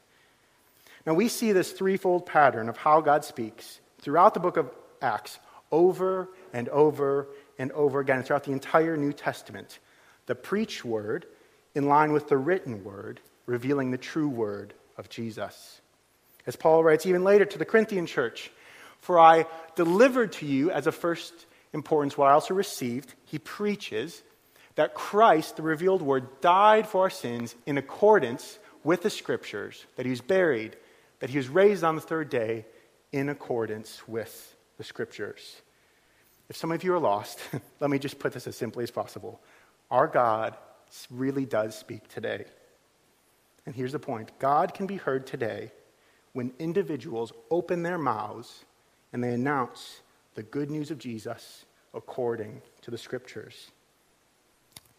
Now, 1.04 1.12
we 1.12 1.28
see 1.28 1.52
this 1.52 1.72
threefold 1.72 2.24
pattern 2.24 2.70
of 2.70 2.78
how 2.78 3.02
God 3.02 3.26
speaks 3.26 3.80
throughout 4.00 4.32
the 4.32 4.40
book 4.40 4.56
of 4.56 4.70
Acts 5.02 5.38
over 5.70 6.28
and 6.52 6.68
over 6.68 7.28
and 7.58 7.72
over 7.72 8.00
again 8.00 8.22
throughout 8.22 8.44
the 8.44 8.52
entire 8.52 8.96
New 8.96 9.12
Testament. 9.12 9.78
The 10.26 10.34
preached 10.34 10.84
word 10.84 11.26
in 11.74 11.86
line 11.86 12.12
with 12.12 12.28
the 12.28 12.36
written 12.36 12.84
word, 12.84 13.20
revealing 13.46 13.90
the 13.90 13.98
true 13.98 14.28
word 14.28 14.74
of 14.96 15.08
Jesus. 15.08 15.80
As 16.46 16.56
Paul 16.56 16.82
writes 16.82 17.06
even 17.06 17.24
later 17.24 17.44
to 17.44 17.58
the 17.58 17.64
Corinthian 17.64 18.06
church, 18.06 18.50
For 19.00 19.18
I 19.18 19.46
delivered 19.74 20.32
to 20.32 20.46
you 20.46 20.70
as 20.70 20.86
a 20.86 20.92
first 20.92 21.34
importance 21.72 22.16
what 22.16 22.28
I 22.28 22.32
also 22.32 22.54
received, 22.54 23.14
he 23.24 23.38
preaches 23.38 24.22
that 24.76 24.94
Christ, 24.94 25.56
the 25.56 25.62
revealed 25.62 26.02
word, 26.02 26.40
died 26.40 26.86
for 26.86 27.02
our 27.02 27.10
sins 27.10 27.54
in 27.66 27.78
accordance 27.78 28.58
with 28.84 29.02
the 29.02 29.10
scriptures, 29.10 29.84
that 29.96 30.06
he 30.06 30.10
was 30.10 30.20
buried, 30.20 30.76
that 31.18 31.30
he 31.30 31.38
was 31.38 31.48
raised 31.48 31.82
on 31.82 31.96
the 31.96 32.00
third 32.00 32.28
day 32.30 32.64
in 33.12 33.28
accordance 33.28 34.06
with 34.06 34.55
the 34.78 34.84
scriptures. 34.84 35.62
If 36.48 36.56
some 36.56 36.72
of 36.72 36.84
you 36.84 36.94
are 36.94 37.00
lost, 37.00 37.40
let 37.80 37.90
me 37.90 37.98
just 37.98 38.18
put 38.18 38.32
this 38.32 38.46
as 38.46 38.56
simply 38.56 38.84
as 38.84 38.90
possible. 38.90 39.40
Our 39.90 40.06
God 40.06 40.56
really 41.10 41.44
does 41.44 41.76
speak 41.76 42.08
today. 42.08 42.44
And 43.64 43.74
here's 43.74 43.92
the 43.92 43.98
point 43.98 44.30
God 44.38 44.74
can 44.74 44.86
be 44.86 44.96
heard 44.96 45.26
today 45.26 45.72
when 46.32 46.52
individuals 46.58 47.32
open 47.50 47.82
their 47.82 47.98
mouths 47.98 48.64
and 49.12 49.22
they 49.22 49.32
announce 49.32 50.00
the 50.34 50.42
good 50.42 50.70
news 50.70 50.90
of 50.90 50.98
Jesus 50.98 51.64
according 51.94 52.60
to 52.82 52.90
the 52.90 52.98
scriptures. 52.98 53.70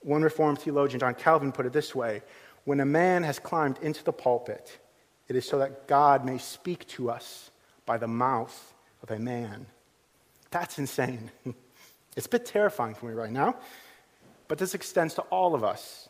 One 0.02 0.22
Reformed 0.22 0.60
theologian, 0.60 1.00
John 1.00 1.16
Calvin, 1.16 1.52
put 1.52 1.66
it 1.66 1.74
this 1.74 1.96
way 1.96 2.22
When 2.66 2.80
a 2.80 2.86
man 2.86 3.24
has 3.24 3.40
climbed 3.40 3.78
into 3.82 4.04
the 4.04 4.14
pulpit, 4.14 4.80
it 5.28 5.36
is 5.36 5.48
so 5.48 5.60
that 5.60 5.88
God 5.88 6.26
may 6.26 6.38
speak 6.38 6.88
to 6.90 7.10
us 7.10 7.52
by 7.86 7.98
the 7.98 8.08
mouth 8.08 8.74
of 9.04 9.12
a 9.12 9.20
man. 9.20 9.68
That's 10.52 10.80
insane. 10.80 11.32
It's 12.16 12.26
a 12.26 12.30
bit 12.30 12.48
terrifying 12.48 12.96
for 12.96 13.06
me 13.06 13.14
right 13.14 13.32
now, 13.32 13.58
but 14.48 14.58
this 14.58 14.74
extends 14.74 15.14
to 15.14 15.22
all 15.30 15.54
of 15.54 15.64
us. 15.64 16.10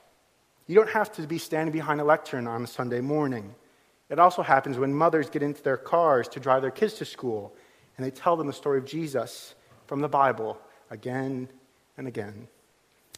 You 0.65 0.73
don't 0.73 0.89
have 0.91 1.11
to 1.15 1.27
be 1.27 1.37
standing 1.37 1.73
behind 1.73 1.99
a 1.99 2.05
lectern 2.05 2.47
on 2.47 2.63
a 2.63 2.67
Sunday 2.67 3.01
morning. 3.01 3.53
It 4.09 4.17
also 4.17 4.41
happens 4.41 4.77
when 4.77 4.93
mothers 4.93 5.29
get 5.29 5.43
into 5.43 5.61
their 5.61 5.75
cars 5.75 6.29
to 6.29 6.39
drive 6.39 6.61
their 6.61 6.71
kids 6.71 6.93
to 6.95 7.05
school 7.05 7.53
and 7.97 8.05
they 8.05 8.11
tell 8.11 8.37
them 8.37 8.47
the 8.47 8.53
story 8.53 8.77
of 8.77 8.85
Jesus 8.85 9.53
from 9.85 9.99
the 9.99 10.07
Bible 10.07 10.57
again 10.89 11.49
and 11.97 12.07
again. 12.07 12.47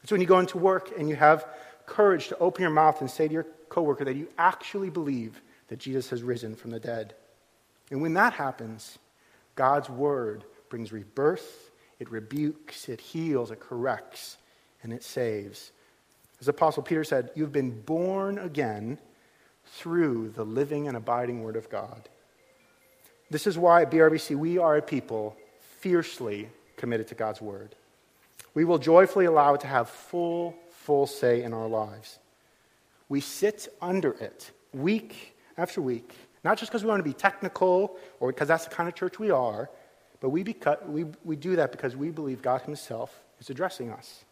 It's 0.02 0.12
when 0.12 0.22
you 0.22 0.28
go 0.28 0.40
into 0.40 0.58
work 0.58 0.92
and 0.98 1.08
you 1.08 1.16
have 1.16 1.46
courage 1.86 2.30
to 2.30 2.38
open 2.40 2.62
your 2.62 2.72
mouth 2.72 3.02
and 3.02 3.12
say 3.12 3.28
to 3.28 3.34
your 3.34 3.46
coworker 3.70 4.06
that 4.06 4.16
you 4.16 4.30
actually 4.38 4.90
believe 4.90 5.42
that 5.68 5.78
Jesus 5.78 6.10
has 6.10 6.24
risen 6.24 6.56
from 6.56 6.72
the 6.72 6.80
dead. 6.80 7.14
And 7.92 8.02
when 8.02 8.14
that 8.14 8.34
happens, 8.34 8.98
God's 9.60 9.90
word 9.90 10.46
brings 10.70 10.94
rebirth, 10.94 11.70
it 12.00 12.10
rebukes, 12.10 12.88
it 12.88 13.02
heals, 13.02 13.52
it 13.52 13.60
corrects, 13.60 14.38
and 14.82 14.94
it 14.94 15.04
saves. 15.04 15.74
As 16.40 16.48
Apostle 16.48 16.82
Peter 16.82 17.04
said, 17.04 17.32
you've 17.36 17.52
been 17.52 17.82
born 17.82 18.38
again 18.38 18.98
through 19.66 20.30
the 20.30 20.46
living 20.46 20.88
and 20.88 20.96
abiding 20.96 21.44
word 21.44 21.58
of 21.58 21.70
God. 21.70 22.08
This 23.30 23.48
is 23.48 23.58
why 23.58 23.82
at 23.82 23.92
BRBC 23.92 24.34
we 24.38 24.58
are 24.58 24.78
a 24.78 24.82
people 24.82 25.36
fiercely 25.82 26.48
committed 26.78 27.10
to 27.10 27.16
God's 27.16 27.42
word. 27.42 27.76
We 28.54 28.64
will 28.64 28.78
joyfully 28.78 29.26
allow 29.26 29.56
it 29.56 29.62
to 29.62 29.68
have 29.68 29.90
full, 29.90 30.56
full 30.70 31.06
say 31.06 31.44
in 31.44 31.54
our 31.54 31.68
lives. 31.68 32.18
We 33.10 33.20
sit 33.20 33.68
under 33.82 34.12
it 34.14 34.52
week 34.74 35.36
after 35.58 35.82
week, 35.82 36.16
not 36.44 36.58
just 36.58 36.72
because 36.72 36.84
we 36.84 36.90
want 36.90 37.00
to 37.00 37.10
be 37.10 37.14
technical 37.14 37.98
or 38.20 38.32
because 38.32 38.48
that's 38.48 38.66
the 38.66 38.74
kind 38.74 38.88
of 38.88 38.96
church 38.96 39.20
we 39.20 39.32
are, 39.32 39.70
but 40.20 40.30
we, 40.30 40.44
beca- 40.44 40.86
we, 40.88 41.06
we 41.24 41.36
do 41.36 41.56
that 41.58 41.72
because 41.72 41.96
we 41.96 42.10
believe 42.10 42.42
God 42.42 42.62
Himself 42.62 43.24
is 43.40 43.50
addressing 43.50 43.92
us. 43.92 44.26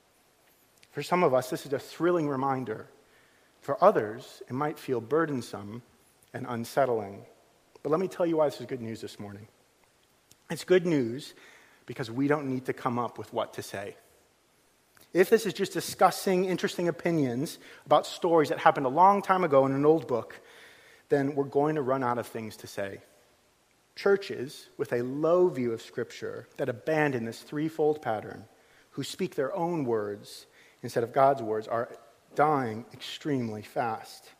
For 0.92 1.04
some 1.04 1.24
of 1.24 1.34
us, 1.34 1.50
this 1.50 1.66
is 1.66 1.74
a 1.74 1.80
thrilling 1.80 2.28
reminder. 2.28 2.88
For 3.62 3.82
others, 3.84 4.42
it 4.48 4.54
might 4.54 4.80
feel 4.80 5.02
burdensome 5.02 5.82
and 6.34 6.46
unsettling. 6.48 7.26
But 7.84 7.91
let 7.91 8.00
me 8.00 8.08
tell 8.08 8.26
you 8.26 8.38
why 8.38 8.46
this 8.46 8.60
is 8.60 8.65
good 8.65 8.82
news 8.82 9.02
this 9.02 9.20
morning. 9.20 9.48
It's 10.50 10.63
good 10.63 10.86
news 10.86 11.34
because 11.86 12.10
we 12.10 12.28
don't 12.28 12.48
need 12.48 12.65
to 12.65 12.74
come 12.74 13.00
up 13.00 13.17
with 13.17 13.32
what 13.34 13.54
to 13.54 13.62
say. 13.62 13.96
If 15.13 15.30
this 15.30 15.46
is 15.46 15.54
just 15.54 15.74
discussing 15.74 16.46
interesting 16.46 16.88
opinions 16.88 17.60
about 17.86 18.06
stories 18.06 18.50
that 18.50 18.60
happened 18.60 18.86
a 18.86 18.89
long 18.89 19.22
time 19.22 19.43
ago 19.43 19.65
in 19.65 19.72
an 19.72 19.86
old 19.86 20.08
book, 20.08 20.39
then 21.10 21.36
we're 21.36 21.43
going 21.43 21.76
to 21.76 21.82
run 21.82 22.04
out 22.04 22.17
of 22.17 22.28
things 22.28 22.58
to 22.58 22.67
say. 22.67 23.00
Churches 23.96 24.70
with 24.78 24.93
a 24.93 25.02
low 25.02 25.50
view 25.50 25.72
of 25.74 25.82
Scripture 25.82 26.48
that 26.58 26.70
abandon 26.70 27.26
this 27.26 27.41
threefold 27.41 28.02
pattern, 28.02 28.46
who 28.91 29.04
speak 29.04 29.36
their 29.36 29.56
own 29.56 29.86
words 29.86 30.46
instead 30.84 31.04
of 31.04 31.13
God's 31.13 31.41
words, 31.41 31.67
are 31.67 31.89
dying 32.36 32.86
extremely 32.93 33.62
fast. 33.62 34.32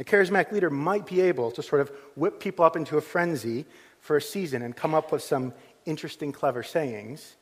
A 0.00 0.04
charismatic 0.04 0.50
leader 0.50 0.70
might 0.70 1.06
be 1.06 1.20
able 1.20 1.50
to 1.52 1.62
sort 1.62 1.80
of 1.80 1.92
whip 2.16 2.40
people 2.40 2.64
up 2.64 2.76
into 2.76 2.96
a 2.96 3.00
frenzy 3.00 3.66
for 4.00 4.16
a 4.16 4.22
season 4.22 4.62
and 4.62 4.74
come 4.74 4.94
up 4.94 5.12
with 5.12 5.22
some 5.22 5.54
interesting, 5.84 6.32
clever 6.32 6.62
sayings, 6.62 7.36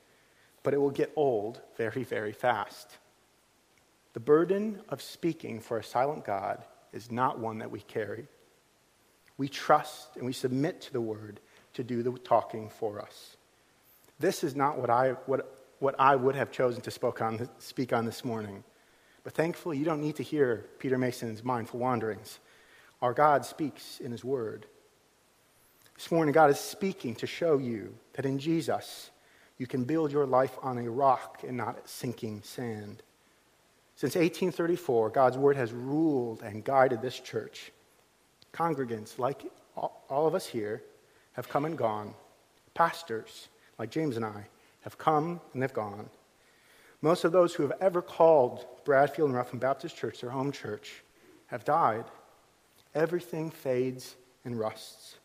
but 0.62 0.74
it 0.74 0.78
will 0.78 0.90
get 0.90 1.12
old 1.16 1.60
very, 1.76 2.04
very 2.04 2.32
fast. 2.32 2.98
The 4.12 4.20
burden 4.20 4.82
of 4.88 5.00
speaking 5.00 5.60
for 5.60 5.78
a 5.78 5.84
silent 5.84 6.24
God 6.24 6.64
is 6.92 7.10
not 7.10 7.38
one 7.38 7.58
that 7.58 7.70
we 7.70 7.80
carry. 7.80 8.26
We 9.40 9.48
trust 9.48 10.16
and 10.16 10.26
we 10.26 10.34
submit 10.34 10.82
to 10.82 10.92
the 10.92 11.00
word 11.00 11.40
to 11.72 11.82
do 11.82 12.02
the 12.02 12.12
talking 12.12 12.68
for 12.68 13.00
us. 13.00 13.38
This 14.18 14.44
is 14.44 14.54
not 14.54 14.76
what 14.76 14.90
I, 14.90 15.12
what, 15.24 15.64
what 15.78 15.94
I 15.98 16.14
would 16.14 16.36
have 16.36 16.52
chosen 16.52 16.82
to 16.82 16.90
spoke 16.90 17.22
on, 17.22 17.48
speak 17.56 17.94
on 17.94 18.04
this 18.04 18.22
morning. 18.22 18.64
But 19.24 19.32
thankfully, 19.32 19.78
you 19.78 19.86
don't 19.86 20.02
need 20.02 20.16
to 20.16 20.22
hear 20.22 20.66
Peter 20.78 20.98
Mason's 20.98 21.42
mindful 21.42 21.80
wanderings. 21.80 22.38
Our 23.00 23.14
God 23.14 23.46
speaks 23.46 23.98
in 23.98 24.12
his 24.12 24.22
word. 24.22 24.66
This 25.94 26.12
morning, 26.12 26.34
God 26.34 26.50
is 26.50 26.60
speaking 26.60 27.14
to 27.14 27.26
show 27.26 27.56
you 27.56 27.94
that 28.12 28.26
in 28.26 28.38
Jesus, 28.38 29.10
you 29.56 29.66
can 29.66 29.84
build 29.84 30.12
your 30.12 30.26
life 30.26 30.58
on 30.60 30.76
a 30.76 30.90
rock 30.90 31.44
and 31.48 31.56
not 31.56 31.88
sinking 31.88 32.42
sand. 32.42 33.02
Since 33.96 34.16
1834, 34.16 35.08
God's 35.08 35.38
word 35.38 35.56
has 35.56 35.72
ruled 35.72 36.42
and 36.42 36.62
guided 36.62 37.00
this 37.00 37.18
church. 37.18 37.72
Congregants, 38.52 39.18
like 39.18 39.42
all 39.76 40.26
of 40.26 40.34
us 40.34 40.46
here, 40.46 40.82
have 41.32 41.48
come 41.48 41.64
and 41.64 41.76
gone. 41.76 42.14
Pastors, 42.74 43.48
like 43.78 43.90
James 43.90 44.16
and 44.16 44.24
I, 44.24 44.46
have 44.82 44.98
come 44.98 45.40
and 45.52 45.62
they've 45.62 45.72
gone. 45.72 46.08
Most 47.02 47.24
of 47.24 47.32
those 47.32 47.54
who 47.54 47.62
have 47.62 47.72
ever 47.80 48.02
called 48.02 48.66
Bradfield 48.84 49.28
and 49.28 49.36
Rougham 49.36 49.58
Baptist 49.58 49.96
Church 49.96 50.20
their 50.20 50.30
home 50.30 50.52
church 50.52 51.02
have 51.46 51.64
died. 51.64 52.04
Everything 52.94 53.50
fades 53.50 54.16
and 54.44 54.58
rusts. 54.58 55.16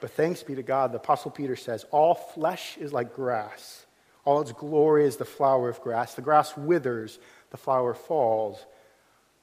But 0.00 0.12
thanks 0.12 0.42
be 0.42 0.54
to 0.54 0.62
God, 0.62 0.92
the 0.92 0.96
Apostle 0.96 1.30
Peter 1.30 1.56
says, 1.56 1.84
All 1.90 2.14
flesh 2.14 2.78
is 2.78 2.92
like 2.92 3.14
grass. 3.14 3.86
All 4.24 4.40
its 4.40 4.52
glory 4.52 5.04
is 5.04 5.16
the 5.16 5.24
flower 5.24 5.68
of 5.68 5.80
grass. 5.80 6.14
The 6.14 6.22
grass 6.22 6.56
withers, 6.56 7.18
the 7.50 7.56
flower 7.56 7.94
falls, 7.94 8.64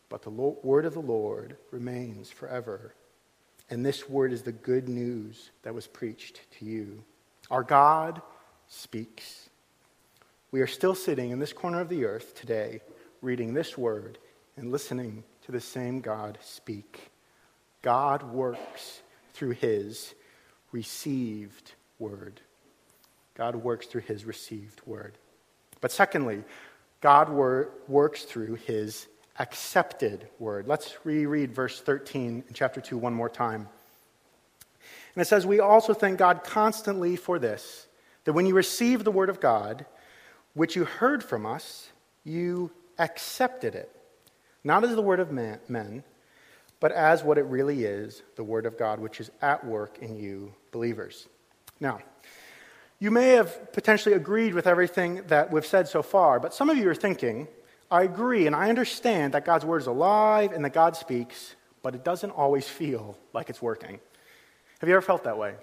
but 0.10 0.22
the 0.22 0.30
word 0.30 0.86
of 0.86 0.94
the 0.94 1.02
Lord 1.02 1.58
remains 1.72 2.30
forever. 2.30 2.94
And 3.70 3.86
this 3.86 4.08
word 4.08 4.32
is 4.32 4.44
the 4.44 4.52
good 4.52 4.88
news 4.88 5.52
that 5.64 5.74
was 5.74 5.88
preached 5.88 6.40
to 6.60 6.66
you. 6.66 7.04
Our 7.52 7.64
God 7.64 8.22
speaks. 8.68 9.50
We 10.52 10.62
are 10.62 10.68
still 10.68 10.96
sitting 10.96 11.32
in 11.32 11.40
this 11.40 11.54
corner 11.54 11.82
of 11.82 11.90
the 11.90 12.06
earth 12.06 12.36
today, 12.36 12.82
reading 13.22 13.54
this 13.54 13.78
word 13.78 14.18
and 14.56 14.72
listening 14.72 15.24
to 15.46 15.52
the 15.52 15.60
same 15.60 16.00
God 16.00 16.38
speak. 16.42 17.12
God 17.82 18.24
works 18.32 19.02
through 19.34 19.52
his 19.52 20.14
received 20.72 21.74
word. 22.00 22.40
God 23.36 23.56
works 23.56 23.88
through 23.88 24.02
his 24.02 24.26
received 24.26 24.82
word. 24.86 25.18
But 25.80 25.92
secondly, 25.92 26.44
God 27.02 27.30
wor- 27.30 27.70
works 27.88 28.24
through 28.24 28.56
his 28.56 29.08
accepted 29.40 30.28
word. 30.40 30.68
Let's 30.68 30.96
reread 31.04 31.52
verse 31.52 31.80
13 31.80 32.44
in 32.48 32.54
chapter 32.54 32.82
2 32.82 32.98
one 32.98 33.14
more 33.14 33.30
time. 33.30 33.68
And 35.16 35.22
it 35.22 35.28
says, 35.28 35.46
We 35.46 35.60
also 35.60 35.94
thank 35.94 36.18
God 36.20 36.44
constantly 36.44 37.16
for 37.16 37.40
this, 37.40 37.88
that 38.26 38.34
when 38.34 38.46
you 38.46 38.54
received 38.54 39.04
the 39.04 39.12
word 39.12 39.30
of 39.30 39.40
God, 39.40 39.86
which 40.54 40.76
you 40.76 40.86
heard 40.86 41.24
from 41.24 41.46
us, 41.46 41.90
you 42.24 42.72
accepted 42.98 43.76
it, 43.76 43.96
not 44.64 44.84
as 44.84 44.96
the 44.96 45.02
word 45.02 45.20
of 45.20 45.32
man, 45.32 45.60
men 45.68 46.04
but 46.80 46.92
as 46.92 47.24
what 47.24 47.38
it 47.38 47.46
really 47.46 47.86
is 47.86 48.22
the 48.36 48.44
Word 48.44 48.66
of 48.66 48.78
God, 48.78 49.00
which 49.00 49.20
is 49.20 49.32
at 49.42 49.66
work 49.66 49.98
in 50.00 50.16
you 50.16 50.54
believers. 50.72 51.28
Now, 51.80 52.00
you 53.00 53.12
may 53.12 53.30
have 53.30 53.74
potentially 53.74 54.16
agreed 54.16 54.54
with 54.54 54.68
everything 54.68 55.24
that 55.28 55.52
we've 55.52 55.66
said 55.66 55.88
so 55.88 56.02
far, 56.02 56.40
but 56.40 56.54
some 56.54 56.70
of 56.70 56.78
you 56.78 56.90
are 56.90 56.96
thinking, 56.96 57.48
I 57.90 58.04
agree 58.04 58.48
and 58.48 58.56
I 58.56 58.70
understand 58.70 59.34
that 59.34 59.46
God's 59.46 59.66
Word 59.66 59.82
is 59.82 59.88
alive 59.88 60.52
and 60.52 60.64
that 60.66 60.74
God 60.74 60.96
speaks, 60.96 61.56
but 61.82 61.96
it 61.96 62.04
doesn't 62.04 62.32
always 62.32 62.68
feel 62.68 63.18
like 63.34 63.50
it's 63.50 63.62
working. 63.62 64.00
Have 64.80 64.90
you 64.90 64.96
ever 64.96 65.02
felt 65.02 65.24
that 65.24 65.38
way? 65.38 65.56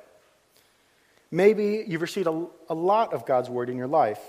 Maybe 1.31 1.85
you've 1.87 2.03
received 2.03 2.27
a, 2.27 2.47
a 2.69 2.75
lot 2.75 3.13
of 3.13 3.27
God's 3.27 3.51
word 3.51 3.69
in 3.69 3.77
your 3.77 3.89
life. 3.89 4.21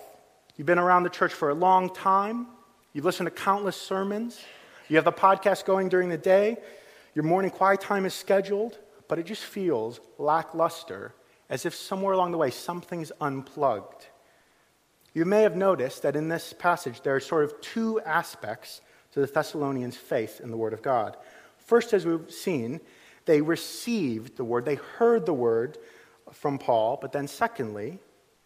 You've 0.57 0.65
been 0.65 0.79
around 0.79 1.03
the 1.03 1.09
church 1.09 1.33
for 1.33 1.49
a 1.49 1.53
long 1.53 1.93
time. 1.93 2.47
You've 2.93 3.05
listened 3.05 3.27
to 3.27 3.31
countless 3.31 3.75
sermons. 3.75 4.39
You 4.89 4.95
have 4.95 5.05
the 5.05 5.11
podcast 5.11 5.65
going 5.65 5.89
during 5.89 6.09
the 6.09 6.17
day. 6.17 6.57
Your 7.13 7.23
morning 7.23 7.51
quiet 7.51 7.81
time 7.81 8.05
is 8.05 8.13
scheduled, 8.13 8.77
but 9.07 9.19
it 9.19 9.25
just 9.25 9.43
feels 9.43 9.99
lackluster, 10.17 11.13
as 11.49 11.65
if 11.65 11.75
somewhere 11.75 12.13
along 12.13 12.31
the 12.31 12.37
way 12.37 12.51
something's 12.51 13.11
unplugged. 13.21 14.07
You 15.15 15.23
may 15.23 15.43
have 15.43 15.55
noticed 15.55 16.01
that 16.01 16.17
in 16.17 16.27
this 16.27 16.53
passage 16.53 17.01
there 17.01 17.15
are 17.15 17.21
sort 17.21 17.45
of 17.45 17.61
two 17.61 18.01
aspects 18.01 18.81
to 19.13 19.21
the 19.21 19.25
Thessalonians' 19.25 19.95
faith 19.95 20.41
in 20.41 20.51
the 20.51 20.57
Word 20.57 20.73
of 20.73 20.81
God. 20.81 21.15
First, 21.57 21.93
as 21.93 22.05
we've 22.05 22.29
seen, 22.29 22.81
they 23.23 23.41
received 23.41 24.35
the 24.35 24.43
Word, 24.43 24.65
they 24.65 24.75
heard 24.75 25.25
the 25.25 25.33
Word 25.33 25.77
from 26.33 26.59
Paul, 26.59 26.99
but 27.01 27.13
then 27.13 27.29
secondly, 27.29 27.99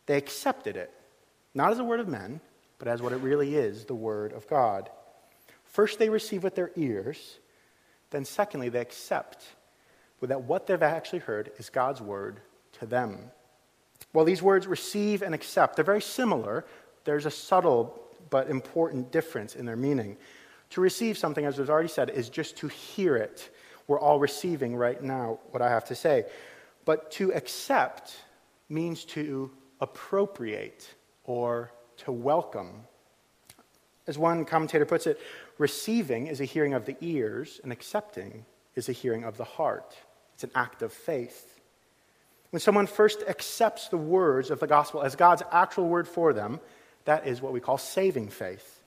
they 0.05 0.15
accepted 0.15 0.77
it. 0.77 0.93
Not 1.55 1.71
as 1.71 1.79
a 1.79 1.83
word 1.83 1.99
of 1.99 2.07
men, 2.07 2.39
but 2.77 2.87
as 2.87 3.01
what 3.01 3.13
it 3.13 3.17
really 3.17 3.55
is 3.55 3.85
the 3.85 3.95
Word 3.95 4.31
of 4.31 4.47
God. 4.47 4.91
First, 5.65 5.97
they 5.97 6.09
receive 6.09 6.43
with 6.43 6.53
their 6.53 6.71
ears, 6.75 7.39
then, 8.11 8.25
secondly, 8.25 8.69
they 8.69 8.81
accept 8.81 9.43
that 10.21 10.43
what 10.43 10.67
they've 10.67 10.83
actually 10.83 11.19
heard 11.19 11.51
is 11.57 11.71
God's 11.71 11.99
Word 12.01 12.41
to 12.73 12.85
them. 12.85 13.31
Well, 14.13 14.25
these 14.25 14.41
words 14.41 14.67
receive 14.67 15.21
and 15.21 15.35
accept, 15.35 15.75
they're 15.75 15.85
very 15.85 16.01
similar. 16.01 16.65
There's 17.03 17.25
a 17.25 17.31
subtle 17.31 18.01
but 18.29 18.49
important 18.49 19.11
difference 19.11 19.55
in 19.55 19.65
their 19.65 19.75
meaning. 19.75 20.17
To 20.71 20.81
receive 20.81 21.17
something, 21.17 21.45
as 21.45 21.57
was 21.57 21.69
already 21.69 21.89
said, 21.89 22.09
is 22.09 22.29
just 22.29 22.57
to 22.57 22.67
hear 22.67 23.15
it. 23.15 23.49
We're 23.87 23.99
all 23.99 24.19
receiving 24.19 24.75
right 24.75 25.01
now 25.01 25.39
what 25.49 25.61
I 25.61 25.69
have 25.69 25.85
to 25.85 25.95
say. 25.95 26.25
But 26.85 27.11
to 27.11 27.33
accept 27.33 28.17
means 28.69 29.03
to 29.05 29.51
appropriate 29.81 30.87
or 31.23 31.71
to 31.97 32.11
welcome. 32.11 32.83
As 34.07 34.17
one 34.17 34.45
commentator 34.45 34.85
puts 34.85 35.07
it, 35.07 35.19
receiving 35.57 36.27
is 36.27 36.41
a 36.41 36.45
hearing 36.45 36.73
of 36.73 36.85
the 36.85 36.95
ears, 37.01 37.59
and 37.63 37.71
accepting 37.71 38.45
is 38.75 38.89
a 38.89 38.91
hearing 38.91 39.23
of 39.23 39.37
the 39.37 39.43
heart. 39.43 39.95
It's 40.33 40.43
an 40.43 40.51
act 40.55 40.81
of 40.81 40.93
faith. 40.93 41.58
When 42.51 42.59
someone 42.59 42.87
first 42.87 43.23
accepts 43.27 43.89
the 43.89 43.97
words 43.97 44.49
of 44.49 44.59
the 44.59 44.67
gospel 44.67 45.03
as 45.03 45.15
God's 45.15 45.43
actual 45.51 45.87
word 45.87 46.07
for 46.07 46.33
them, 46.33 46.59
that 47.05 47.27
is 47.27 47.41
what 47.41 47.53
we 47.53 47.59
call 47.59 47.77
saving 47.77 48.29
faith. 48.29 48.81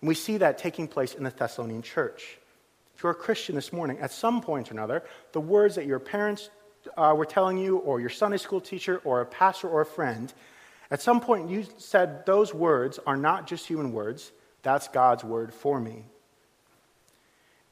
And 0.00 0.08
we 0.08 0.14
see 0.14 0.38
that 0.38 0.58
taking 0.58 0.86
place 0.86 1.14
in 1.14 1.24
the 1.24 1.30
Thessalonian 1.30 1.82
church. 1.82 2.38
If 2.94 3.02
you're 3.02 3.12
a 3.12 3.14
Christian 3.14 3.54
this 3.54 3.72
morning, 3.72 3.98
at 4.00 4.12
some 4.12 4.42
point 4.42 4.70
or 4.70 4.74
another, 4.74 5.02
the 5.32 5.40
words 5.40 5.76
that 5.76 5.86
your 5.86 5.98
parents 5.98 6.50
uh, 6.96 7.14
were 7.16 7.24
telling 7.24 7.58
you, 7.58 7.78
or 7.78 8.00
your 8.00 8.10
Sunday 8.10 8.36
school 8.36 8.60
teacher, 8.60 9.00
or 9.04 9.20
a 9.20 9.26
pastor, 9.26 9.68
or 9.68 9.80
a 9.80 9.86
friend, 9.86 10.32
at 10.90 11.00
some 11.00 11.20
point 11.20 11.48
you 11.48 11.64
said, 11.78 12.26
Those 12.26 12.52
words 12.52 12.98
are 13.06 13.16
not 13.16 13.46
just 13.46 13.66
human 13.66 13.92
words, 13.92 14.32
that's 14.62 14.88
God's 14.88 15.24
word 15.24 15.54
for 15.54 15.80
me. 15.80 16.04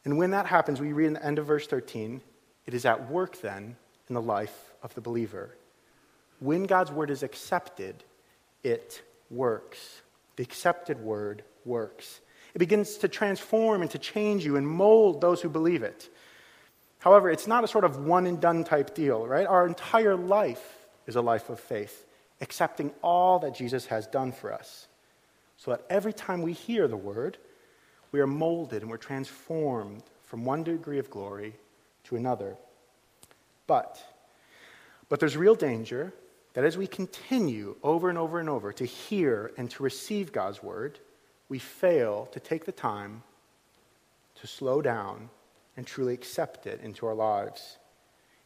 And 0.04 0.16
when 0.16 0.30
that 0.30 0.46
happens, 0.46 0.80
we 0.80 0.92
read 0.92 1.08
in 1.08 1.12
the 1.14 1.24
end 1.24 1.38
of 1.38 1.46
verse 1.46 1.66
13, 1.66 2.22
it 2.66 2.72
is 2.72 2.86
at 2.86 3.10
work 3.10 3.40
then 3.42 3.76
in 4.08 4.14
the 4.14 4.22
life 4.22 4.67
of 4.82 4.94
the 4.94 5.00
believer. 5.00 5.54
When 6.40 6.64
God's 6.64 6.92
word 6.92 7.10
is 7.10 7.22
accepted, 7.22 8.04
it 8.62 9.02
works. 9.30 10.02
The 10.36 10.42
accepted 10.42 11.00
word 11.00 11.42
works. 11.64 12.20
It 12.54 12.58
begins 12.58 12.98
to 12.98 13.08
transform 13.08 13.82
and 13.82 13.90
to 13.90 13.98
change 13.98 14.44
you 14.44 14.56
and 14.56 14.66
mold 14.66 15.20
those 15.20 15.40
who 15.40 15.48
believe 15.48 15.82
it. 15.82 16.08
However, 17.00 17.30
it's 17.30 17.46
not 17.46 17.64
a 17.64 17.68
sort 17.68 17.84
of 17.84 18.04
one 18.04 18.26
and 18.26 18.40
done 18.40 18.64
type 18.64 18.94
deal, 18.94 19.26
right? 19.26 19.46
Our 19.46 19.66
entire 19.66 20.16
life 20.16 20.86
is 21.06 21.16
a 21.16 21.20
life 21.20 21.48
of 21.48 21.60
faith, 21.60 22.06
accepting 22.40 22.90
all 23.02 23.38
that 23.40 23.54
Jesus 23.54 23.86
has 23.86 24.06
done 24.06 24.32
for 24.32 24.52
us. 24.52 24.86
So 25.56 25.72
that 25.72 25.84
every 25.90 26.12
time 26.12 26.42
we 26.42 26.52
hear 26.52 26.88
the 26.88 26.96
word, 26.96 27.38
we 28.12 28.20
are 28.20 28.26
molded 28.26 28.82
and 28.82 28.90
we're 28.90 28.96
transformed 28.96 30.02
from 30.24 30.44
one 30.44 30.62
degree 30.62 30.98
of 30.98 31.10
glory 31.10 31.54
to 32.04 32.16
another. 32.16 32.56
But, 33.66 34.02
but 35.08 35.20
there's 35.20 35.36
real 35.36 35.54
danger 35.54 36.12
that 36.54 36.64
as 36.64 36.76
we 36.76 36.86
continue 36.86 37.76
over 37.82 38.08
and 38.08 38.18
over 38.18 38.40
and 38.40 38.48
over 38.48 38.72
to 38.72 38.84
hear 38.84 39.52
and 39.56 39.70
to 39.70 39.82
receive 39.82 40.32
God's 40.32 40.62
word, 40.62 40.98
we 41.48 41.58
fail 41.58 42.28
to 42.32 42.40
take 42.40 42.64
the 42.64 42.72
time 42.72 43.22
to 44.40 44.46
slow 44.46 44.82
down 44.82 45.30
and 45.76 45.86
truly 45.86 46.14
accept 46.14 46.66
it 46.66 46.80
into 46.82 47.06
our 47.06 47.14
lives. 47.14 47.78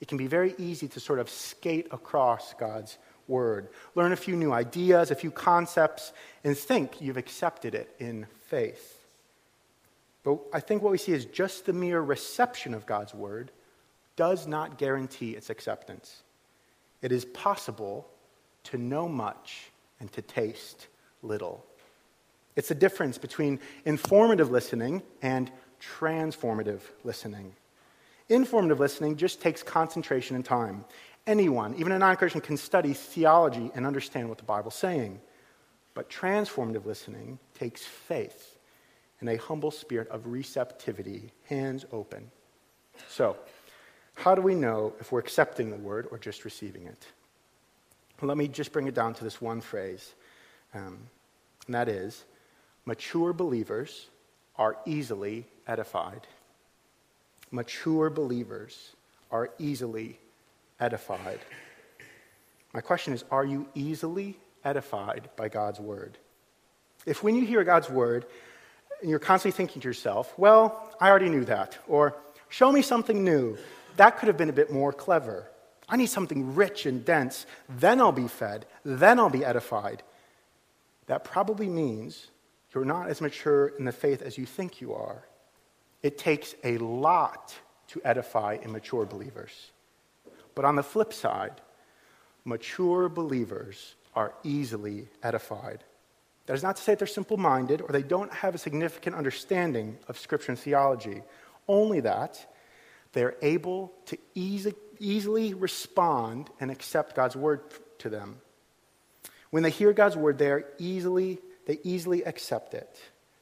It 0.01 0.09
can 0.09 0.18
be 0.18 0.27
very 0.27 0.55
easy 0.59 0.88
to 0.88 1.01
sort 1.01 1.18
of 1.18 1.31
skate 1.31 1.88
across 1.90 2.55
God's 2.55 2.98
word, 3.29 3.68
learn 3.94 4.12
a 4.12 4.16
few 4.16 4.37
new 4.37 4.53
ideas, 4.53 5.11
a 5.11 5.14
few 5.14 5.31
concepts, 5.31 6.12
and 6.44 6.57
think 6.57 7.01
you've 7.01 7.16
accepted 7.16 7.75
it 7.75 7.94
in 7.98 8.27
faith. 8.48 8.98
But 10.25 10.38
I 10.53 10.61
think 10.61 10.83
what 10.83 10.92
we 10.92 10.98
see 10.98 11.12
is 11.12 11.25
just 11.25 11.66
the 11.66 11.72
mere 11.72 12.01
reception 12.01 12.75
of 12.75 12.87
God's 12.87 13.14
word 13.14 13.51
does 14.16 14.46
not 14.46 14.77
guarantee 14.77 15.31
its 15.31 15.51
acceptance. 15.51 16.22
It 17.03 17.12
is 17.12 17.25
possible 17.27 18.09
to 18.65 18.79
know 18.79 19.09
much 19.09 19.71
and 20.01 20.11
to 20.12 20.23
taste 20.23 20.87
little. 21.23 21.65
It's 22.57 22.69
the 22.69 22.75
difference 22.75 23.19
between 23.19 23.61
informative 23.85 24.51
listening 24.51 25.03
and 25.21 25.51
transformative 25.81 26.81
listening. 27.05 27.55
Informative 28.29 28.79
listening 28.79 29.17
just 29.17 29.41
takes 29.41 29.62
concentration 29.62 30.37
and 30.37 30.45
time. 30.45 30.85
Anyone, 31.27 31.75
even 31.77 31.93
a 31.93 31.99
non 31.99 32.17
Christian, 32.17 32.41
can 32.41 32.57
study 32.57 32.93
theology 32.93 33.71
and 33.75 33.87
understand 33.87 34.29
what 34.29 34.38
the 34.38 34.45
Bible's 34.45 34.75
saying. 34.75 35.21
But 35.95 36.09
transformative 36.09 36.87
listening 36.87 37.38
takes 37.55 37.85
faith 37.85 38.59
and 39.21 39.29
a 39.29 39.37
humble 39.37 39.71
spirit 39.71 40.09
of 40.09 40.27
receptivity, 40.27 41.31
hands 41.45 41.85
open. 41.93 42.31
So, 43.09 43.37
how 44.14 44.35
do 44.35 44.42
we 44.42 44.55
know 44.55 44.92
if 45.01 45.11
we're 45.11 45.20
accepting 45.20 45.70
the 45.70 45.77
word 45.77 46.07
or 46.11 46.18
just 46.18 46.44
receiving 46.44 46.87
it? 46.87 47.07
Well, 48.20 48.29
let 48.29 48.37
me 48.37 48.48
just 48.48 48.72
bring 48.72 48.87
it 48.87 48.94
down 48.94 49.14
to 49.14 49.25
this 49.25 49.40
one 49.40 49.61
phrase, 49.61 50.14
um, 50.75 50.98
and 51.66 51.75
that 51.75 51.88
is 51.88 52.25
mature 52.85 53.33
believers 53.33 54.07
are 54.57 54.77
easily 54.87 55.46
edified. 55.66 56.27
Mature 57.51 58.11
believers 58.11 58.92
are 59.31 59.51
easily 59.59 60.18
edified. 60.79 61.40
My 62.72 62.81
question 62.81 63.12
is 63.12 63.25
Are 63.31 63.44
you 63.44 63.66
easily 63.75 64.38
edified 64.64 65.29
by 65.37 65.48
God's 65.48 65.81
word? 65.81 66.16
If 67.07 67.22
when 67.22 67.35
you 67.35 67.44
hear 67.44 67.64
God's 67.64 67.90
word, 67.90 68.27
and 69.01 69.11
you're 69.11 69.18
constantly 69.18 69.57
thinking 69.57 69.83
to 69.83 69.88
yourself, 69.88 70.33
well, 70.38 70.94
I 71.01 71.11
already 71.11 71.29
knew 71.29 71.44
that, 71.46 71.77
or 71.88 72.14
show 72.48 72.70
me 72.70 72.83
something 72.83 73.25
new, 73.25 73.59
that 73.96 74.18
could 74.18 74.28
have 74.28 74.37
been 74.37 74.48
a 74.48 74.55
bit 74.55 74.70
more 74.70 74.92
clever. 74.92 75.50
I 75.88 75.96
need 75.96 76.07
something 76.07 76.55
rich 76.55 76.87
and 76.87 77.05
dense, 77.05 77.46
then 77.68 78.00
I'll 78.00 78.12
be 78.12 78.28
fed, 78.28 78.66
then 78.85 79.18
I'll 79.18 79.31
be 79.31 79.44
edified. 79.44 80.02
That 81.07 81.24
probably 81.24 81.68
means 81.68 82.28
you're 82.74 82.85
not 82.85 83.09
as 83.09 83.20
mature 83.20 83.68
in 83.78 83.85
the 83.85 83.92
faith 83.92 84.22
as 84.22 84.38
you 84.38 84.46
think 84.46 84.81
you 84.81 84.94
are. 84.94 85.24
It 86.02 86.18
takes 86.18 86.55
a 86.64 86.78
lot 86.78 87.55
to 87.88 88.00
edify 88.05 88.59
immature 88.62 89.05
believers. 89.05 89.70
But 90.55 90.64
on 90.64 90.76
the 90.76 90.83
flip 90.83 91.12
side, 91.12 91.61
mature 92.44 93.09
believers 93.09 93.94
are 94.14 94.33
easily 94.42 95.09
edified. 95.22 95.85
That 96.46 96.55
is 96.55 96.62
not 96.62 96.76
to 96.76 96.83
say 96.83 96.92
that 96.92 96.98
they're 96.98 97.07
simple 97.07 97.37
minded 97.37 97.81
or 97.81 97.88
they 97.88 98.02
don't 98.02 98.33
have 98.33 98.55
a 98.55 98.59
significant 98.59 99.16
understanding 99.16 99.98
of 100.09 100.18
Scripture 100.18 100.52
and 100.52 100.59
theology, 100.59 101.22
only 101.68 102.00
that 102.00 102.52
they're 103.12 103.37
able 103.42 103.92
to 104.07 104.18
easy, 104.35 104.75
easily 104.98 105.55
respond 105.55 106.51
and 106.61 106.70
accept 106.70 107.14
God's 107.14 107.37
word 107.37 107.61
to 107.98 108.09
them. 108.09 108.40
When 109.51 109.62
they 109.62 109.70
hear 109.70 109.92
God's 109.92 110.16
word, 110.16 110.38
they 110.38 110.51
are 110.51 110.64
easily 110.79 111.38
they 111.66 111.79
easily 111.85 112.25
accept 112.25 112.75
it. 112.75 113.01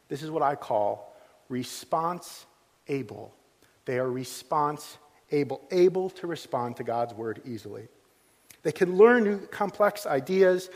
This 0.08 0.22
is 0.22 0.30
what 0.30 0.42
I 0.42 0.54
call 0.54 1.14
response 1.48 2.46
able. 2.88 3.34
They 3.84 3.98
are 3.98 4.10
response 4.10 4.98
able, 5.30 5.62
able 5.70 6.10
to 6.10 6.26
respond 6.26 6.76
to 6.76 6.84
God's 6.84 7.14
word 7.14 7.40
easily. 7.44 7.88
They 8.62 8.72
can 8.72 8.96
learn 8.96 9.24
new 9.24 9.38
complex 9.46 10.06
ideas, 10.06 10.68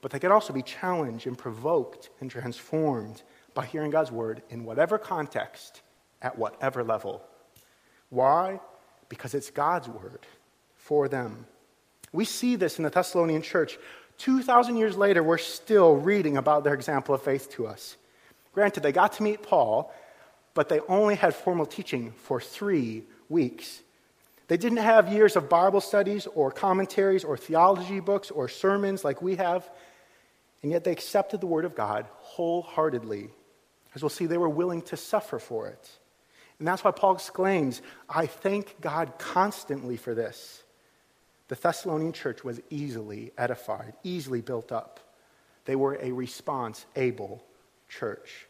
but 0.00 0.10
they 0.10 0.18
can 0.18 0.32
also 0.32 0.52
be 0.52 0.62
challenged 0.62 1.26
and 1.26 1.38
provoked 1.38 2.10
and 2.20 2.30
transformed 2.30 3.22
by 3.54 3.64
hearing 3.64 3.90
God's 3.90 4.10
word 4.10 4.42
in 4.50 4.64
whatever 4.64 4.98
context, 4.98 5.82
at 6.20 6.36
whatever 6.36 6.82
level. 6.82 7.22
Why? 8.10 8.60
Because 9.08 9.34
it's 9.34 9.50
God's 9.50 9.88
word 9.88 10.20
for 10.76 11.08
them. 11.08 11.46
We 12.12 12.24
see 12.24 12.56
this 12.56 12.78
in 12.78 12.84
the 12.84 12.90
Thessalonian 12.90 13.42
church 13.42 13.78
2,000 14.18 14.76
years 14.76 14.96
later, 14.96 15.22
we're 15.22 15.38
still 15.38 15.94
reading 15.94 16.36
about 16.36 16.64
their 16.64 16.74
example 16.74 17.14
of 17.14 17.22
faith 17.22 17.50
to 17.52 17.66
us. 17.66 17.96
Granted, 18.52 18.82
they 18.82 18.92
got 18.92 19.12
to 19.14 19.22
meet 19.22 19.42
Paul, 19.42 19.92
but 20.54 20.68
they 20.68 20.80
only 20.88 21.14
had 21.14 21.34
formal 21.34 21.66
teaching 21.66 22.12
for 22.24 22.40
three 22.40 23.04
weeks. 23.28 23.80
They 24.48 24.56
didn't 24.56 24.78
have 24.78 25.12
years 25.12 25.36
of 25.36 25.48
Bible 25.48 25.80
studies 25.80 26.26
or 26.26 26.50
commentaries 26.50 27.22
or 27.22 27.36
theology 27.36 28.00
books 28.00 28.30
or 28.30 28.48
sermons 28.48 29.04
like 29.04 29.22
we 29.22 29.36
have, 29.36 29.68
and 30.62 30.72
yet 30.72 30.82
they 30.82 30.90
accepted 30.90 31.40
the 31.40 31.46
Word 31.46 31.64
of 31.64 31.76
God 31.76 32.06
wholeheartedly. 32.18 33.30
As 33.94 34.02
we'll 34.02 34.10
see, 34.10 34.26
they 34.26 34.38
were 34.38 34.48
willing 34.48 34.82
to 34.82 34.96
suffer 34.96 35.38
for 35.38 35.68
it. 35.68 35.90
And 36.58 36.66
that's 36.66 36.82
why 36.82 36.90
Paul 36.90 37.14
exclaims, 37.14 37.82
I 38.08 38.26
thank 38.26 38.80
God 38.80 39.12
constantly 39.18 39.96
for 39.96 40.14
this. 40.14 40.62
The 41.48 41.54
Thessalonian 41.54 42.12
church 42.12 42.44
was 42.44 42.60
easily 42.68 43.32
edified, 43.38 43.94
easily 44.02 44.40
built 44.40 44.72
up. 44.72 45.00
They 45.64 45.76
were 45.76 45.98
a 46.00 46.12
response 46.12 46.84
able 46.96 47.42
church, 47.88 48.46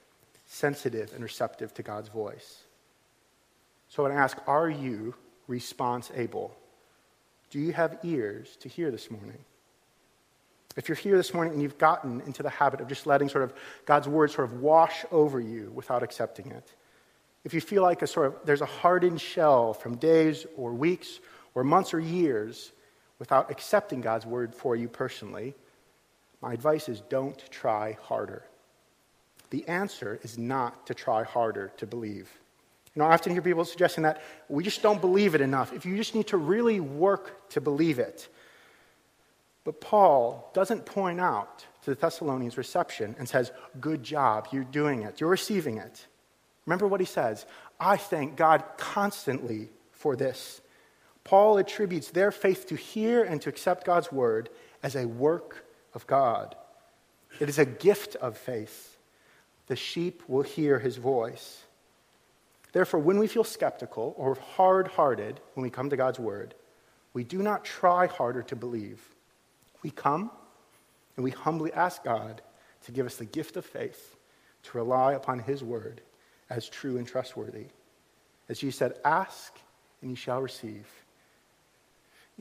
sensitive 0.46 1.12
and 1.14 1.22
receptive 1.22 1.74
to 1.74 1.82
God's 1.82 2.08
voice. 2.08 2.62
So 3.88 4.06
I 4.06 4.12
ask 4.12 4.36
are 4.46 4.68
you 4.68 5.14
response 5.46 6.10
able? 6.14 6.56
Do 7.50 7.58
you 7.58 7.72
have 7.72 7.98
ears 8.02 8.56
to 8.60 8.68
hear 8.68 8.90
this 8.90 9.10
morning? 9.10 9.38
If 10.76 10.88
you're 10.88 10.96
here 10.96 11.16
this 11.16 11.34
morning 11.34 11.54
and 11.54 11.62
you've 11.62 11.78
gotten 11.78 12.20
into 12.20 12.42
the 12.42 12.50
habit 12.50 12.80
of 12.80 12.88
just 12.88 13.06
letting 13.06 13.28
sort 13.28 13.44
of 13.44 13.54
God's 13.84 14.06
word 14.06 14.30
sort 14.30 14.48
of 14.48 14.60
wash 14.60 15.04
over 15.10 15.40
you 15.40 15.72
without 15.74 16.02
accepting 16.02 16.50
it, 16.52 16.72
if 17.48 17.54
you 17.54 17.62
feel 17.62 17.82
like 17.82 18.02
a 18.02 18.06
sort 18.06 18.26
of 18.26 18.34
there's 18.44 18.60
a 18.60 18.66
hardened 18.66 19.18
shell 19.18 19.72
from 19.72 19.96
days 19.96 20.44
or 20.58 20.74
weeks 20.74 21.18
or 21.54 21.64
months 21.64 21.94
or 21.94 21.98
years 21.98 22.72
without 23.18 23.50
accepting 23.50 24.02
God's 24.02 24.26
word 24.26 24.54
for 24.54 24.76
you 24.76 24.86
personally, 24.86 25.54
my 26.42 26.52
advice 26.52 26.90
is 26.90 27.00
don't 27.08 27.42
try 27.50 27.96
harder. 28.02 28.44
The 29.48 29.66
answer 29.66 30.20
is 30.22 30.36
not 30.36 30.86
to 30.88 30.94
try 30.94 31.22
harder 31.22 31.72
to 31.78 31.86
believe. 31.86 32.30
You 32.94 33.00
know, 33.00 33.06
I 33.06 33.14
often 33.14 33.32
hear 33.32 33.40
people 33.40 33.64
suggesting 33.64 34.04
that 34.04 34.20
we 34.50 34.62
just 34.62 34.82
don't 34.82 35.00
believe 35.00 35.34
it 35.34 35.40
enough. 35.40 35.72
If 35.72 35.86
you 35.86 35.96
just 35.96 36.14
need 36.14 36.26
to 36.26 36.36
really 36.36 36.80
work 36.80 37.48
to 37.52 37.62
believe 37.62 37.98
it. 37.98 38.28
But 39.64 39.80
Paul 39.80 40.50
doesn't 40.52 40.84
point 40.84 41.18
out 41.18 41.64
to 41.84 41.94
the 41.94 41.96
Thessalonians' 41.96 42.58
reception 42.58 43.16
and 43.18 43.26
says, 43.26 43.52
Good 43.80 44.02
job, 44.02 44.48
you're 44.52 44.64
doing 44.64 45.00
it, 45.00 45.18
you're 45.18 45.30
receiving 45.30 45.78
it. 45.78 46.06
Remember 46.68 46.86
what 46.86 47.00
he 47.00 47.06
says 47.06 47.46
I 47.80 47.96
thank 47.96 48.36
God 48.36 48.62
constantly 48.76 49.70
for 49.90 50.14
this. 50.14 50.60
Paul 51.24 51.56
attributes 51.56 52.10
their 52.10 52.30
faith 52.30 52.66
to 52.66 52.76
hear 52.76 53.24
and 53.24 53.40
to 53.40 53.48
accept 53.48 53.86
God's 53.86 54.12
word 54.12 54.50
as 54.82 54.94
a 54.94 55.08
work 55.08 55.64
of 55.94 56.06
God. 56.06 56.54
It 57.40 57.48
is 57.48 57.58
a 57.58 57.64
gift 57.64 58.16
of 58.16 58.36
faith. 58.36 58.98
The 59.66 59.76
sheep 59.76 60.22
will 60.28 60.42
hear 60.42 60.78
his 60.78 60.98
voice. 60.98 61.62
Therefore, 62.72 63.00
when 63.00 63.18
we 63.18 63.28
feel 63.28 63.44
skeptical 63.44 64.14
or 64.18 64.34
hard 64.56 64.88
hearted 64.88 65.40
when 65.54 65.62
we 65.62 65.70
come 65.70 65.88
to 65.88 65.96
God's 65.96 66.18
word, 66.18 66.54
we 67.14 67.24
do 67.24 67.42
not 67.42 67.64
try 67.64 68.06
harder 68.06 68.42
to 68.42 68.56
believe. 68.56 69.00
We 69.82 69.90
come 69.90 70.30
and 71.16 71.24
we 71.24 71.30
humbly 71.30 71.72
ask 71.72 72.04
God 72.04 72.42
to 72.84 72.92
give 72.92 73.06
us 73.06 73.16
the 73.16 73.24
gift 73.24 73.56
of 73.56 73.64
faith 73.64 74.16
to 74.64 74.76
rely 74.76 75.14
upon 75.14 75.38
his 75.38 75.64
word 75.64 76.02
as 76.50 76.68
true 76.68 76.96
and 76.96 77.06
trustworthy. 77.06 77.66
As 78.48 78.62
you 78.62 78.70
said, 78.70 78.94
ask 79.04 79.58
and 80.00 80.10
you 80.10 80.16
shall 80.16 80.40
receive. 80.40 80.86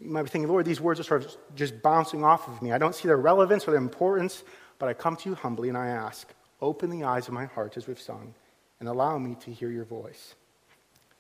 You 0.02 0.10
might 0.10 0.24
be 0.24 0.30
thinking, 0.30 0.50
Lord, 0.50 0.66
these 0.66 0.80
words 0.80 1.00
are 1.00 1.04
sort 1.04 1.26
of 1.26 1.36
just 1.56 1.82
bouncing 1.82 2.24
off 2.24 2.48
of 2.48 2.62
me. 2.62 2.72
I 2.72 2.78
don't 2.78 2.96
see 2.96 3.08
their 3.08 3.18
relevance 3.18 3.68
or 3.68 3.72
their 3.72 3.80
importance, 3.80 4.44
but 4.80 4.88
I 4.88 4.94
come 4.94 5.16
to 5.18 5.30
you 5.30 5.36
humbly 5.36 5.70
and 5.70 5.78
I 5.78 5.88
ask, 5.88 6.32
open 6.62 6.90
the 6.90 7.04
eyes 7.04 7.28
of 7.28 7.34
my 7.34 7.46
heart 7.46 7.78
as 7.78 7.88
we've 7.88 8.00
sung 8.00 8.34
and 8.80 8.88
allow 8.88 9.18
me 9.18 9.36
to 9.42 9.52
hear 9.52 9.72
your 9.72 9.86
voice. 9.86 10.36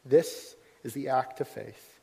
This 0.06 0.56
is 0.84 0.93
the 0.93 1.10
act 1.10 1.41
of 1.41 1.47
faith, 1.47 2.00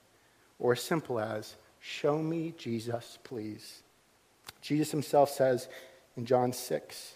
or 0.59 0.73
as 0.73 0.83
simple 0.83 1.21
as, 1.21 1.55
show 1.81 2.19
me 2.19 2.55
Jesus, 2.59 3.19
please. 3.23 3.83
Jesus 4.61 4.91
himself 4.91 5.31
says 5.31 5.69
in 6.17 6.27
John 6.27 6.53
6, 6.53 7.15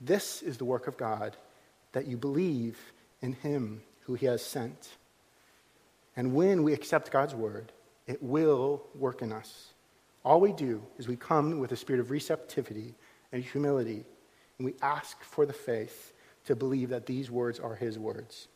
this 0.00 0.42
is 0.42 0.56
the 0.56 0.64
work 0.64 0.86
of 0.86 0.96
God, 0.96 1.36
that 1.92 2.06
you 2.06 2.16
believe 2.16 2.78
in 3.24 3.32
him 3.32 3.80
who 4.00 4.14
he 4.14 4.26
has 4.26 4.44
sent. 4.44 4.90
And 6.14 6.34
when 6.34 6.62
we 6.62 6.74
accept 6.74 7.10
God's 7.10 7.34
word, 7.34 7.72
it 8.06 8.22
will 8.22 8.84
work 8.94 9.22
in 9.22 9.32
us. 9.32 9.72
All 10.24 10.40
we 10.40 10.52
do 10.52 10.82
is 10.98 11.08
we 11.08 11.16
come 11.16 11.58
with 11.58 11.72
a 11.72 11.76
spirit 11.76 12.00
of 12.00 12.10
receptivity 12.10 12.94
and 13.32 13.42
humility, 13.42 14.04
and 14.58 14.66
we 14.66 14.74
ask 14.82 15.22
for 15.24 15.46
the 15.46 15.54
faith 15.54 16.12
to 16.44 16.54
believe 16.54 16.90
that 16.90 17.06
these 17.06 17.30
words 17.30 17.58
are 17.58 17.74
his 17.74 17.98
words. 17.98 18.46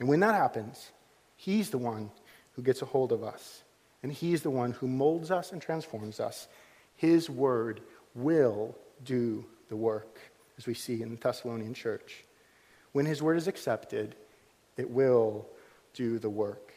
And 0.00 0.08
when 0.08 0.20
that 0.20 0.34
happens, 0.34 0.90
he's 1.36 1.68
the 1.68 1.78
one 1.78 2.10
who 2.52 2.62
gets 2.62 2.80
a 2.80 2.86
hold 2.86 3.12
of 3.12 3.22
us, 3.22 3.62
and 4.02 4.10
he's 4.10 4.42
the 4.42 4.50
one 4.50 4.72
who 4.72 4.88
molds 4.88 5.30
us 5.30 5.52
and 5.52 5.60
transforms 5.60 6.18
us. 6.18 6.48
His 6.96 7.28
word 7.28 7.82
will 8.14 8.74
do 9.04 9.44
the 9.68 9.76
work, 9.76 10.18
as 10.56 10.66
we 10.66 10.74
see 10.74 11.02
in 11.02 11.10
the 11.10 11.16
Thessalonian 11.16 11.74
church. 11.74 12.23
When 12.94 13.06
his 13.06 13.20
word 13.20 13.36
is 13.36 13.48
accepted, 13.48 14.14
it 14.76 14.88
will 14.88 15.48
do 15.94 16.20
the 16.20 16.30
work. 16.30 16.72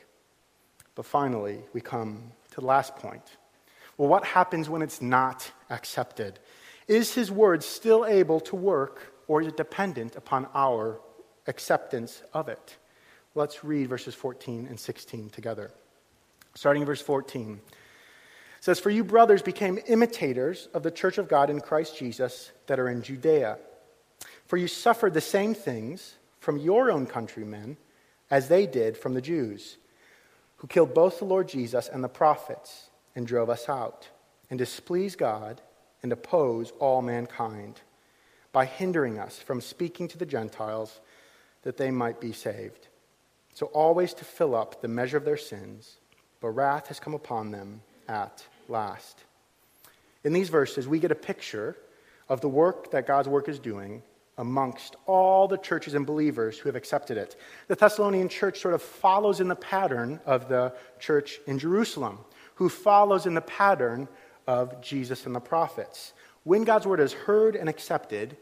But 0.95 1.05
finally, 1.05 1.59
we 1.73 1.79
come 1.79 2.31
to 2.49 2.59
the 2.59 2.65
last 2.65 2.95
point. 2.95 3.21
Well, 3.97 4.09
what 4.09 4.25
happens 4.25 4.67
when 4.67 4.81
it's 4.81 4.99
not 4.99 5.51
accepted? 5.69 6.39
Is 6.87 7.13
his 7.13 7.31
word 7.31 7.63
still 7.63 8.03
able 8.03 8.39
to 8.41 8.55
work 8.55 9.13
or 9.27 9.41
is 9.41 9.47
it 9.47 9.57
dependent 9.57 10.15
upon 10.15 10.47
our 10.55 10.99
acceptance 11.45 12.23
of 12.33 12.49
it? 12.49 12.77
Let's 13.35 13.63
read 13.63 13.87
verses 13.87 14.15
14 14.15 14.65
and 14.67 14.79
16 14.79 15.29
together. 15.29 15.69
Starting 16.55 16.81
in 16.81 16.87
verse 16.87 17.01
14. 17.01 17.61
It 17.63 18.63
says, 18.63 18.79
For 18.79 18.89
you 18.89 19.03
brothers 19.03 19.43
became 19.43 19.77
imitators 19.85 20.67
of 20.73 20.81
the 20.81 20.89
church 20.89 21.19
of 21.19 21.27
God 21.27 21.51
in 21.51 21.61
Christ 21.61 21.95
Jesus 21.95 22.51
that 22.65 22.79
are 22.79 22.89
in 22.89 23.03
Judea. 23.03 23.59
For 24.47 24.57
you 24.57 24.67
suffered 24.67 25.13
the 25.13 25.21
same 25.21 25.53
things 25.53 26.15
from 26.39 26.57
your 26.57 26.89
own 26.89 27.05
countrymen 27.05 27.77
as 28.31 28.47
they 28.47 28.65
did 28.65 28.97
from 28.97 29.13
the 29.13 29.21
Jews, 29.21 29.77
who 30.57 30.67
killed 30.67 30.93
both 30.93 31.19
the 31.19 31.25
Lord 31.25 31.47
Jesus 31.47 31.87
and 31.87 32.03
the 32.03 32.09
prophets 32.09 32.89
and 33.15 33.27
drove 33.27 33.49
us 33.49 33.67
out, 33.67 34.07
and 34.49 34.57
displease 34.57 35.15
God 35.15 35.61
and 36.01 36.11
oppose 36.11 36.71
all 36.79 37.01
mankind 37.01 37.81
by 38.53 38.65
hindering 38.65 39.19
us 39.19 39.37
from 39.37 39.59
speaking 39.59 40.07
to 40.07 40.17
the 40.17 40.25
Gentiles 40.25 41.01
that 41.63 41.77
they 41.77 41.91
might 41.91 42.21
be 42.21 42.31
saved. 42.31 42.87
So, 43.53 43.65
always 43.67 44.13
to 44.15 44.25
fill 44.25 44.55
up 44.55 44.81
the 44.81 44.87
measure 44.87 45.17
of 45.17 45.25
their 45.25 45.37
sins, 45.37 45.97
but 46.39 46.49
wrath 46.49 46.87
has 46.87 46.99
come 46.99 47.13
upon 47.13 47.51
them 47.51 47.81
at 48.07 48.45
last. 48.69 49.23
In 50.23 50.31
these 50.31 50.49
verses, 50.49 50.87
we 50.87 50.99
get 50.99 51.11
a 51.11 51.15
picture 51.15 51.75
of 52.29 52.41
the 52.41 52.49
work 52.49 52.91
that 52.91 53.07
God's 53.07 53.27
work 53.27 53.49
is 53.49 53.59
doing 53.59 54.03
amongst 54.37 54.95
all 55.05 55.47
the 55.47 55.57
churches 55.57 55.93
and 55.93 56.05
believers 56.05 56.59
who 56.59 56.69
have 56.69 56.75
accepted 56.75 57.17
it. 57.17 57.35
The 57.67 57.75
Thessalonian 57.75 58.29
church 58.29 58.59
sort 58.59 58.73
of 58.73 58.81
follows 58.81 59.39
in 59.39 59.47
the 59.47 59.55
pattern 59.55 60.19
of 60.25 60.47
the 60.47 60.73
church 60.99 61.39
in 61.47 61.57
Jerusalem, 61.57 62.19
who 62.55 62.69
follows 62.69 63.25
in 63.25 63.33
the 63.33 63.41
pattern 63.41 64.07
of 64.45 64.81
Jesus 64.81 65.25
and 65.25 65.35
the 65.35 65.39
prophets. 65.39 66.13
When 66.43 66.63
God's 66.63 66.85
word 66.87 66.99
is 66.99 67.13
heard 67.13 67.55
and 67.55 67.67
accepted, 67.67 68.37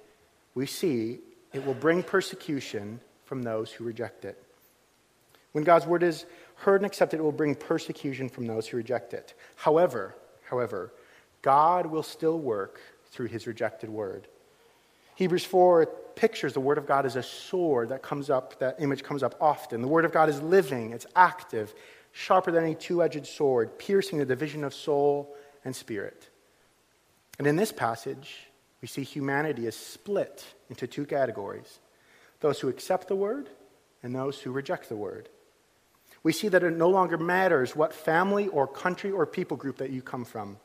we 0.53 0.65
see 0.65 1.19
it 1.53 1.65
will 1.65 1.73
bring 1.73 2.03
persecution 2.03 2.99
from 3.23 3.41
those 3.41 3.71
who 3.71 3.83
reject 3.83 4.25
it. 4.25 4.41
When 5.53 5.63
God's 5.63 5.87
word 5.87 6.03
is 6.03 6.25
heard 6.55 6.81
and 6.81 6.85
accepted, 6.85 7.19
it 7.19 7.23
will 7.23 7.31
bring 7.31 7.55
persecution 7.55 8.29
from 8.29 8.45
those 8.45 8.67
who 8.67 8.77
reject 8.77 9.13
it. 9.13 9.33
However, 9.55 10.15
however, 10.49 10.91
God 11.41 11.85
will 11.85 12.03
still 12.03 12.37
work 12.37 12.81
through 13.07 13.27
his 13.27 13.47
rejected 13.47 13.89
word. 13.89 14.27
Hebrews 15.15 15.45
4 15.45 15.85
pictures 16.15 16.53
the 16.53 16.59
word 16.59 16.77
of 16.77 16.85
God 16.85 17.05
as 17.05 17.15
a 17.15 17.23
sword 17.23 17.89
that 17.89 18.01
comes 18.01 18.29
up, 18.29 18.59
that 18.59 18.77
image 18.79 19.03
comes 19.03 19.23
up 19.23 19.35
often. 19.41 19.81
The 19.81 19.87
word 19.87 20.05
of 20.05 20.11
God 20.11 20.29
is 20.29 20.41
living, 20.41 20.91
it's 20.91 21.05
active, 21.15 21.73
sharper 22.11 22.51
than 22.51 22.63
any 22.63 22.75
two 22.75 23.03
edged 23.03 23.25
sword, 23.27 23.77
piercing 23.77 24.19
the 24.19 24.25
division 24.25 24.63
of 24.63 24.73
soul 24.73 25.35
and 25.63 25.75
spirit. 25.75 26.29
And 27.37 27.47
in 27.47 27.55
this 27.55 27.71
passage, 27.71 28.47
we 28.81 28.87
see 28.87 29.03
humanity 29.03 29.67
is 29.67 29.75
split 29.75 30.45
into 30.69 30.87
two 30.87 31.05
categories 31.05 31.79
those 32.41 32.59
who 32.59 32.67
accept 32.67 33.07
the 33.07 33.15
word 33.15 33.49
and 34.03 34.13
those 34.13 34.39
who 34.39 34.51
reject 34.51 34.89
the 34.89 34.95
word. 34.95 35.29
We 36.21 36.33
see 36.33 36.47
that 36.49 36.63
it 36.63 36.71
no 36.71 36.89
longer 36.89 37.17
matters 37.17 37.75
what 37.75 37.93
family 37.93 38.47
or 38.49 38.67
country 38.67 39.09
or 39.11 39.25
people 39.25 39.57
group 39.57 39.77
that 39.77 39.89
you 39.89 40.01
come 40.01 40.25
from. 40.25 40.57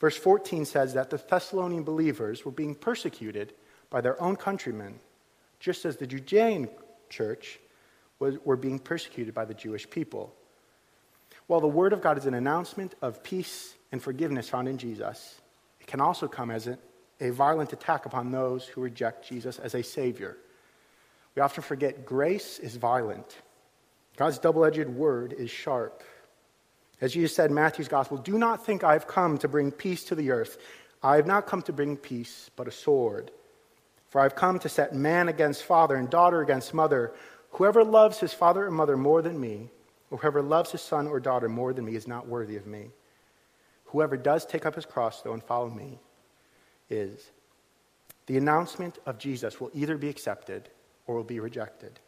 Verse 0.00 0.16
14 0.16 0.64
says 0.64 0.94
that 0.94 1.10
the 1.10 1.16
Thessalonian 1.16 1.82
believers 1.82 2.44
were 2.44 2.52
being 2.52 2.74
persecuted 2.74 3.54
by 3.90 4.00
their 4.00 4.20
own 4.20 4.36
countrymen, 4.36 4.98
just 5.60 5.84
as 5.84 5.96
the 5.96 6.06
Judean 6.06 6.68
church 7.08 7.58
was, 8.18 8.36
were 8.44 8.56
being 8.56 8.78
persecuted 8.78 9.34
by 9.34 9.44
the 9.44 9.54
Jewish 9.54 9.88
people. 9.88 10.34
While 11.46 11.60
the 11.60 11.68
Word 11.68 11.92
of 11.92 12.02
God 12.02 12.18
is 12.18 12.26
an 12.26 12.34
announcement 12.34 12.94
of 13.00 13.22
peace 13.22 13.74
and 13.90 14.02
forgiveness 14.02 14.48
found 14.48 14.68
in 14.68 14.78
Jesus, 14.78 15.40
it 15.80 15.86
can 15.86 16.00
also 16.00 16.28
come 16.28 16.50
as 16.50 16.66
a, 16.66 16.78
a 17.20 17.30
violent 17.30 17.72
attack 17.72 18.06
upon 18.06 18.30
those 18.30 18.66
who 18.66 18.80
reject 18.80 19.28
Jesus 19.28 19.58
as 19.58 19.74
a 19.74 19.82
Savior. 19.82 20.36
We 21.34 21.42
often 21.42 21.62
forget 21.62 22.04
grace 22.04 22.58
is 22.58 22.76
violent. 22.76 23.36
God's 24.16 24.38
double 24.38 24.64
edged 24.64 24.88
word 24.88 25.32
is 25.32 25.50
sharp. 25.50 26.02
As 27.00 27.12
Jesus 27.12 27.34
said 27.34 27.50
in 27.50 27.54
Matthew's 27.54 27.88
gospel, 27.88 28.16
do 28.16 28.36
not 28.36 28.66
think 28.66 28.82
I 28.82 28.94
have 28.94 29.06
come 29.06 29.38
to 29.38 29.48
bring 29.48 29.70
peace 29.70 30.04
to 30.06 30.16
the 30.16 30.32
earth. 30.32 30.58
I 31.02 31.14
have 31.16 31.26
not 31.26 31.46
come 31.46 31.62
to 31.62 31.72
bring 31.72 31.96
peace, 31.96 32.50
but 32.56 32.66
a 32.66 32.72
sword. 32.72 33.30
For 34.08 34.20
I 34.20 34.24
have 34.24 34.34
come 34.34 34.58
to 34.60 34.68
set 34.68 34.94
man 34.94 35.28
against 35.28 35.64
father 35.64 35.96
and 35.96 36.08
daughter 36.08 36.40
against 36.40 36.72
mother. 36.72 37.12
Whoever 37.52 37.84
loves 37.84 38.18
his 38.18 38.32
father 38.32 38.66
or 38.66 38.70
mother 38.70 38.96
more 38.96 39.22
than 39.22 39.38
me, 39.38 39.70
or 40.10 40.18
whoever 40.18 40.42
loves 40.42 40.70
his 40.72 40.80
son 40.80 41.06
or 41.06 41.20
daughter 41.20 41.48
more 41.48 41.72
than 41.72 41.84
me, 41.84 41.94
is 41.94 42.08
not 42.08 42.26
worthy 42.26 42.56
of 42.56 42.66
me. 42.66 42.90
Whoever 43.86 44.16
does 44.16 44.46
take 44.46 44.66
up 44.66 44.74
his 44.74 44.86
cross, 44.86 45.22
though, 45.22 45.32
and 45.32 45.42
follow 45.42 45.70
me 45.70 45.98
is. 46.90 47.30
The 48.26 48.36
announcement 48.36 48.98
of 49.06 49.18
Jesus 49.18 49.60
will 49.60 49.70
either 49.72 49.96
be 49.96 50.10
accepted 50.10 50.68
or 51.06 51.16
will 51.16 51.24
be 51.24 51.40
rejected. 51.40 51.98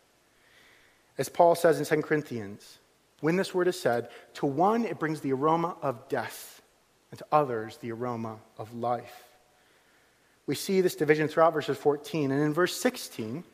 As 1.17 1.31
Paul 1.31 1.55
says 1.55 1.79
in 1.79 1.87
2 1.87 2.03
Corinthians, 2.03 2.79
when 3.21 3.37
this 3.37 3.55
word 3.55 3.69
is 3.69 3.81
said, 3.81 4.09
to 4.35 4.47
one 4.47 4.85
it 4.85 4.99
brings 4.99 5.21
the 5.21 5.33
aroma 5.33 5.77
of 5.83 6.09
death, 6.09 6.63
and 7.11 7.19
to 7.19 7.27
others 7.33 7.79
the 7.79 7.93
aroma 7.93 8.39
of 8.59 8.75
life. 8.75 9.30
We 10.51 10.57
see 10.57 10.81
this 10.81 10.97
division 10.97 11.29
throughout 11.29 11.53
verses 11.53 11.79
14. 11.79 12.33
And 12.33 12.43
in 12.43 12.53
verse 12.53 12.75
16, 12.75 13.45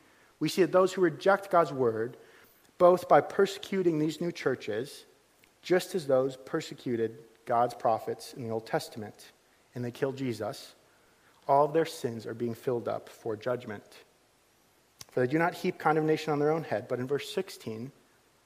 we 0.40 0.48
see 0.48 0.62
that 0.62 0.72
those 0.72 0.94
who 0.94 1.02
reject 1.02 1.50
God's 1.50 1.70
word, 1.70 2.16
both 2.78 3.06
by 3.06 3.20
persecuting 3.20 3.98
these 3.98 4.18
new 4.18 4.32
churches, 4.32 5.04
just 5.60 5.94
as 5.94 6.06
those 6.06 6.38
persecuted 6.38 7.18
God's 7.44 7.74
prophets 7.74 8.32
in 8.32 8.42
the 8.42 8.48
Old 8.48 8.64
Testament, 8.64 9.32
and 9.74 9.84
they 9.84 9.90
killed 9.90 10.16
Jesus, 10.16 10.74
all 11.46 11.66
of 11.66 11.74
their 11.74 11.84
sins 11.84 12.24
are 12.24 12.32
being 12.32 12.54
filled 12.54 12.88
up 12.88 13.10
for 13.10 13.36
judgment. 13.36 13.84
For 15.10 15.20
they 15.20 15.26
do 15.26 15.38
not 15.38 15.52
heap 15.52 15.78
condemnation 15.78 16.32
on 16.32 16.38
their 16.38 16.50
own 16.50 16.64
head. 16.64 16.88
But 16.88 16.98
in 16.98 17.06
verse 17.06 17.30
16, 17.30 17.92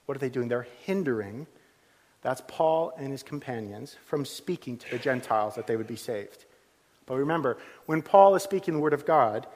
what 0.07 0.17
are 0.17 0.19
they 0.19 0.27
doing? 0.27 0.49
They're 0.49 0.67
hindering, 0.83 1.47
that's 2.21 2.41
Paul 2.49 2.91
and 2.97 3.13
his 3.13 3.23
companions, 3.23 3.95
from 4.03 4.25
speaking 4.25 4.77
to 4.77 4.91
the 4.91 4.99
Gentiles 4.99 5.55
that 5.55 5.67
they 5.67 5.77
would 5.77 5.87
be 5.87 5.95
saved. 5.95 6.43
But 7.05 7.17
remember, 7.17 7.57
when 7.85 8.01
Paul 8.01 8.35
is 8.35 8.43
speaking 8.43 8.75
the 8.75 8.79
word 8.79 8.93
of 8.93 9.05
God, 9.05 9.47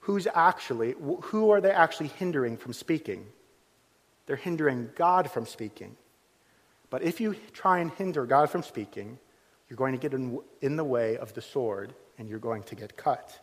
who's 0.00 0.26
actually, 0.34 0.94
who 1.22 1.50
are 1.50 1.60
they 1.60 1.70
actually 1.70 2.08
hindering 2.08 2.56
from 2.56 2.72
speaking? 2.72 3.26
They're 4.26 4.36
hindering 4.36 4.90
God 4.94 5.30
from 5.30 5.46
speaking. 5.46 5.96
But 6.90 7.02
if 7.02 7.20
you 7.20 7.36
try 7.52 7.80
and 7.80 7.90
hinder 7.90 8.26
God 8.26 8.50
from 8.50 8.62
speaking, 8.62 9.18
you're 9.68 9.76
going 9.76 9.92
to 9.92 9.98
get 9.98 10.14
in, 10.14 10.40
in 10.62 10.76
the 10.76 10.84
way 10.84 11.16
of 11.18 11.34
the 11.34 11.42
sword 11.42 11.94
and 12.18 12.28
you're 12.28 12.38
going 12.38 12.62
to 12.64 12.74
get 12.74 12.96
cut. 12.96 13.38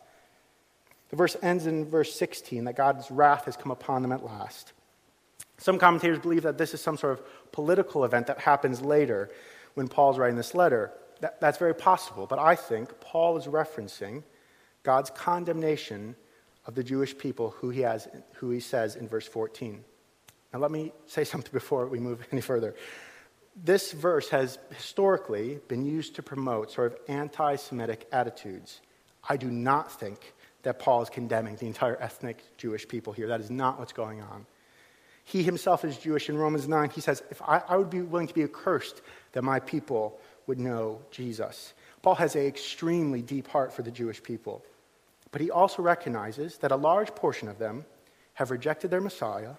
The 1.10 1.16
verse 1.16 1.36
ends 1.42 1.66
in 1.66 1.88
verse 1.88 2.14
16 2.14 2.64
that 2.64 2.76
God's 2.76 3.10
wrath 3.10 3.44
has 3.44 3.56
come 3.56 3.70
upon 3.70 4.02
them 4.02 4.12
at 4.12 4.24
last. 4.24 4.72
Some 5.58 5.78
commentators 5.78 6.18
believe 6.18 6.42
that 6.42 6.58
this 6.58 6.74
is 6.74 6.80
some 6.80 6.96
sort 6.96 7.18
of 7.18 7.52
political 7.52 8.04
event 8.04 8.26
that 8.26 8.40
happens 8.40 8.82
later 8.82 9.30
when 9.74 9.88
Paul's 9.88 10.18
writing 10.18 10.36
this 10.36 10.54
letter. 10.54 10.92
That, 11.20 11.40
that's 11.40 11.58
very 11.58 11.74
possible, 11.74 12.26
but 12.26 12.38
I 12.38 12.54
think 12.54 13.00
Paul 13.00 13.36
is 13.36 13.46
referencing 13.46 14.22
God's 14.82 15.10
condemnation 15.10 16.14
of 16.66 16.74
the 16.74 16.84
Jewish 16.84 17.16
people 17.16 17.50
who 17.58 17.70
he, 17.70 17.80
has, 17.80 18.08
who 18.34 18.50
he 18.50 18.60
says 18.60 18.96
in 18.96 19.08
verse 19.08 19.26
14. 19.26 19.82
Now, 20.52 20.58
let 20.58 20.70
me 20.70 20.92
say 21.06 21.24
something 21.32 21.52
before 21.52 21.86
we 21.86 21.98
move 21.98 22.26
any 22.32 22.40
further. 22.40 22.74
This 23.64 23.92
verse 23.92 24.28
has 24.28 24.58
historically 24.74 25.60
been 25.68 25.84
used 25.84 26.16
to 26.16 26.22
promote 26.22 26.70
sort 26.70 26.92
of 26.92 26.98
anti 27.08 27.56
Semitic 27.56 28.06
attitudes. 28.12 28.80
I 29.28 29.36
do 29.36 29.50
not 29.50 29.90
think 29.90 30.34
that 30.62 30.78
Paul 30.78 31.02
is 31.02 31.08
condemning 31.08 31.56
the 31.56 31.66
entire 31.66 31.96
ethnic 32.00 32.42
Jewish 32.58 32.86
people 32.86 33.12
here. 33.12 33.28
That 33.28 33.40
is 33.40 33.50
not 33.50 33.78
what's 33.78 33.92
going 33.92 34.20
on. 34.20 34.46
He 35.24 35.42
himself 35.42 35.84
is 35.84 35.96
Jewish. 35.96 36.28
In 36.28 36.36
Romans 36.36 36.68
9, 36.68 36.90
he 36.90 37.00
says, 37.00 37.22
If 37.30 37.40
I, 37.42 37.62
I 37.68 37.76
would 37.76 37.90
be 37.90 38.02
willing 38.02 38.28
to 38.28 38.34
be 38.34 38.44
accursed 38.44 39.00
that 39.32 39.42
my 39.42 39.58
people 39.58 40.20
would 40.46 40.58
know 40.58 41.00
Jesus. 41.10 41.74
Paul 42.02 42.14
has 42.16 42.36
an 42.36 42.46
extremely 42.46 43.22
deep 43.22 43.48
heart 43.48 43.72
for 43.72 43.82
the 43.82 43.90
Jewish 43.90 44.22
people. 44.22 44.62
But 45.32 45.40
he 45.40 45.50
also 45.50 45.82
recognizes 45.82 46.58
that 46.58 46.72
a 46.72 46.76
large 46.76 47.14
portion 47.14 47.48
of 47.48 47.58
them 47.58 47.84
have 48.34 48.50
rejected 48.50 48.90
their 48.90 49.00
Messiah 49.00 49.54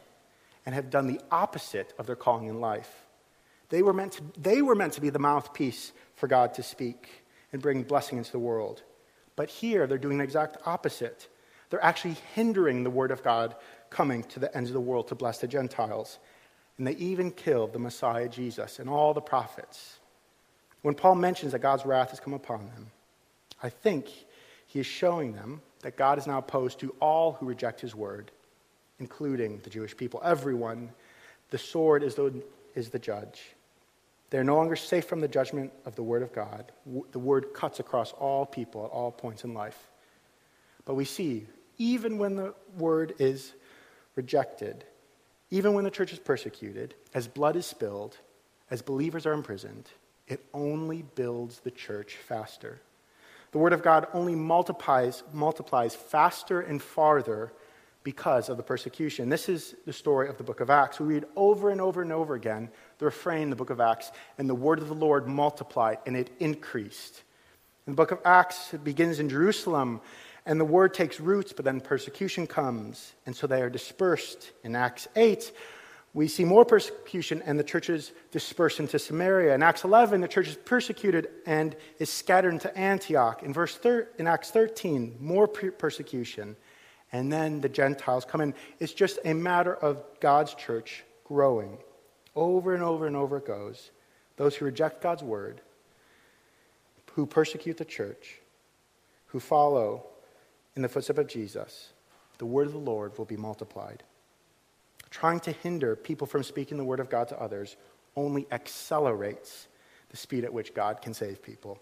and 0.66 0.74
have 0.74 0.90
done 0.90 1.08
the 1.08 1.22
opposite 1.32 1.94
of 1.98 2.08
their 2.08 2.16
calling 2.16 2.48
in 2.48 2.62
life. 2.62 3.06
They 3.70 3.82
were 3.82 3.94
meant 3.94 4.14
to, 4.14 4.24
they 4.40 4.62
were 4.62 4.76
meant 4.76 4.94
to 4.94 5.02
be 5.02 5.10
the 5.10 5.20
mouthpiece 5.20 5.92
for 6.16 6.28
God 6.28 6.54
to 6.56 6.64
speak 6.64 7.10
and 7.52 7.62
bring 7.62 7.84
blessing 7.84 8.18
into 8.18 8.32
the 8.32 8.40
world. 8.40 8.84
But 9.36 9.50
here, 9.50 9.88
they're 9.88 9.98
doing 9.98 10.18
the 10.18 10.24
exact 10.24 10.58
opposite. 10.66 11.28
They're 11.70 11.84
actually 11.84 12.16
hindering 12.34 12.84
the 12.84 12.90
word 12.90 13.12
of 13.12 13.24
God 13.24 13.56
coming 13.90 14.24
to 14.24 14.40
the 14.40 14.56
ends 14.56 14.70
of 14.70 14.74
the 14.74 14.80
world 14.80 15.10
to 15.10 15.16
bless 15.16 15.40
the 15.40 15.48
Gentiles. 15.48 16.20
And 16.78 16.88
they 16.88 16.96
even 16.96 17.32
killed 17.32 17.74
the 17.74 17.80
Messiah 17.80 18.30
Jesus 18.30 18.80
and 18.80 18.90
all 18.90 19.14
the 19.14 19.22
prophets. 19.22 20.00
When 20.88 20.96
Paul 20.96 21.16
mentions 21.16 21.52
that 21.52 21.60
God's 21.60 21.86
wrath 21.86 22.12
has 22.12 22.22
come 22.22 22.34
upon 22.34 22.60
them, 22.68 22.92
I 23.62 23.68
think 23.68 24.08
he 24.68 24.80
is 24.80 24.86
showing 24.86 25.34
them 25.34 25.62
that 25.82 25.98
God 25.98 26.18
is 26.18 26.26
now 26.26 26.38
opposed 26.38 26.80
to 26.80 26.96
all 27.02 27.34
who 27.34 27.46
reject 27.46 27.82
his 27.82 27.94
word, 27.94 28.32
including 28.98 29.60
the 29.66 29.70
Jewish 29.70 29.98
people. 29.98 30.22
Everyone, 30.24 30.92
the 31.50 31.58
sword 31.58 32.04
is 32.04 32.16
the, 32.16 32.42
is 32.74 32.90
the 32.90 33.00
judge. 33.00 33.42
They're 34.30 34.46
no 34.46 34.56
longer 34.56 34.78
safe 34.78 35.04
from 35.04 35.20
the 35.20 35.28
judgment 35.28 35.74
of 35.86 35.98
the 35.98 36.04
Word 36.04 36.24
of 36.24 36.32
God. 36.32 36.72
The 37.12 37.20
Word 37.20 37.54
cuts 37.54 37.82
across 37.82 38.14
all 38.14 38.46
people 38.46 38.86
at 38.86 38.92
all 38.92 39.12
points 39.12 39.44
in 39.44 39.54
life. 39.54 39.90
But 40.86 40.94
we 40.96 41.04
see, 41.04 41.48
even 41.78 42.18
when 42.18 42.38
the 42.38 42.54
Word 42.78 43.14
is 43.20 43.52
rejected, 44.16 44.86
even 45.52 45.74
when 45.74 45.84
the 45.84 45.92
church 45.92 46.14
is 46.14 46.20
persecuted, 46.20 46.96
as 47.14 47.28
blood 47.28 47.58
is 47.58 47.66
spilled, 47.66 48.16
as 48.72 48.82
believers 48.82 49.26
are 49.26 49.34
imprisoned, 49.34 49.90
it 50.28 50.44
only 50.54 51.04
builds 51.16 51.60
the 51.60 51.72
church 51.72 52.16
faster. 52.16 52.80
The 53.52 53.58
Word 53.58 53.74
of 53.74 53.82
God 53.82 54.08
only 54.14 54.36
multiplies, 54.36 55.24
multiplies 55.32 55.96
faster 55.96 56.62
and 56.62 56.82
farther 56.82 57.54
because 58.04 58.50
of 58.50 58.58
the 58.58 58.64
persecution. 58.64 59.30
This 59.30 59.50
is 59.50 59.76
the 59.86 59.94
story 59.94 60.30
of 60.30 60.38
the 60.38 60.44
book 60.44 60.60
of 60.60 60.70
Acts. 60.70 61.00
We 61.00 61.08
read 61.08 61.26
over 61.36 61.70
and 61.70 61.82
over 61.82 62.02
and 62.02 62.12
over 62.12 62.36
again 62.36 62.70
the 63.00 63.06
refrain 63.06 63.44
in 63.44 63.50
the 63.50 63.56
book 63.56 63.70
of 63.70 63.82
Acts, 63.82 64.12
and 64.38 64.50
the 64.50 64.56
word 64.56 64.80
of 64.80 64.88
the 64.88 64.96
Lord 64.96 65.28
multiplied 65.28 65.98
and 66.06 66.16
it 66.16 66.30
increased. 66.40 67.24
In 67.86 67.94
the 67.94 67.98
book 67.98 68.12
of 68.12 68.20
Acts, 68.26 68.74
it 68.74 68.84
begins 68.84 69.20
in 69.20 69.30
Jerusalem, 69.30 70.02
and 70.46 70.60
the 70.60 70.66
word 70.66 70.94
takes 70.94 71.20
roots, 71.20 71.52
but 71.52 71.66
then 71.66 71.82
persecution 71.82 72.48
comes, 72.48 73.14
and 73.26 73.36
so 73.36 73.48
they 73.48 73.62
are 73.62 73.70
dispersed. 73.70 74.52
In 74.64 74.76
Acts 74.76 75.08
8, 75.16 75.52
we 76.18 76.28
see 76.28 76.46
more 76.46 76.66
persecution, 76.66 77.44
and 77.46 77.60
the 77.60 77.64
churches 77.64 78.12
disperse 78.32 78.80
into 78.80 78.98
Samaria. 78.98 79.54
In 79.54 79.62
Acts 79.62 79.84
11, 79.84 80.20
the 80.20 80.28
church 80.28 80.48
is 80.48 80.56
persecuted 80.56 81.28
and 81.46 81.76
is 82.00 82.12
scattered 82.12 82.54
into 82.54 82.76
Antioch. 82.76 83.44
In, 83.44 83.54
verse 83.54 83.78
thir- 83.78 84.08
in 84.18 84.26
Acts 84.26 84.50
13, 84.50 85.18
more 85.20 85.48
persecution 85.48 86.56
and 87.12 87.32
then 87.32 87.62
the 87.62 87.70
Gentiles 87.70 88.26
come 88.26 88.42
in. 88.42 88.56
It's 88.80 88.94
just 88.94 89.20
a 89.26 89.34
matter 89.34 89.76
of 89.76 90.04
God's 90.20 90.56
church 90.56 91.04
growing. 91.24 91.78
Over 92.36 92.74
and 92.74 92.84
over 92.84 93.06
and 93.06 93.16
over 93.16 93.38
it 93.38 93.46
goes. 93.46 93.92
Those 94.38 94.56
who 94.56 94.66
reject 94.66 95.04
God's 95.04 95.22
word, 95.22 95.62
who 97.14 97.28
persecute 97.28 97.78
the 97.78 97.86
church, 97.86 98.40
who 99.28 99.40
follow 99.40 100.08
in 100.76 100.82
the 100.82 100.90
footsteps 100.90 101.20
of 101.20 101.28
Jesus, 101.28 101.94
the 102.40 102.48
word 102.48 102.66
of 102.66 102.74
the 102.74 102.80
Lord 102.80 103.16
will 103.20 103.26
be 103.26 103.38
multiplied. 103.38 104.02
Trying 105.10 105.40
to 105.42 105.52
hinder 105.52 105.96
people 105.96 106.28
from 106.28 106.44
speaking 106.44 106.78
the 106.78 106.84
word 106.84 107.00
of 107.00 107.10
God 107.10 107.28
to 107.30 107.42
others 107.42 107.76
only 108.16 108.48
accelerates 108.52 109.68
the 110.10 110.18
speed 110.18 110.44
at 110.44 110.54
which 110.54 110.74
God 110.74 111.02
can 111.02 111.14
save 111.14 111.42
people. 111.42 111.80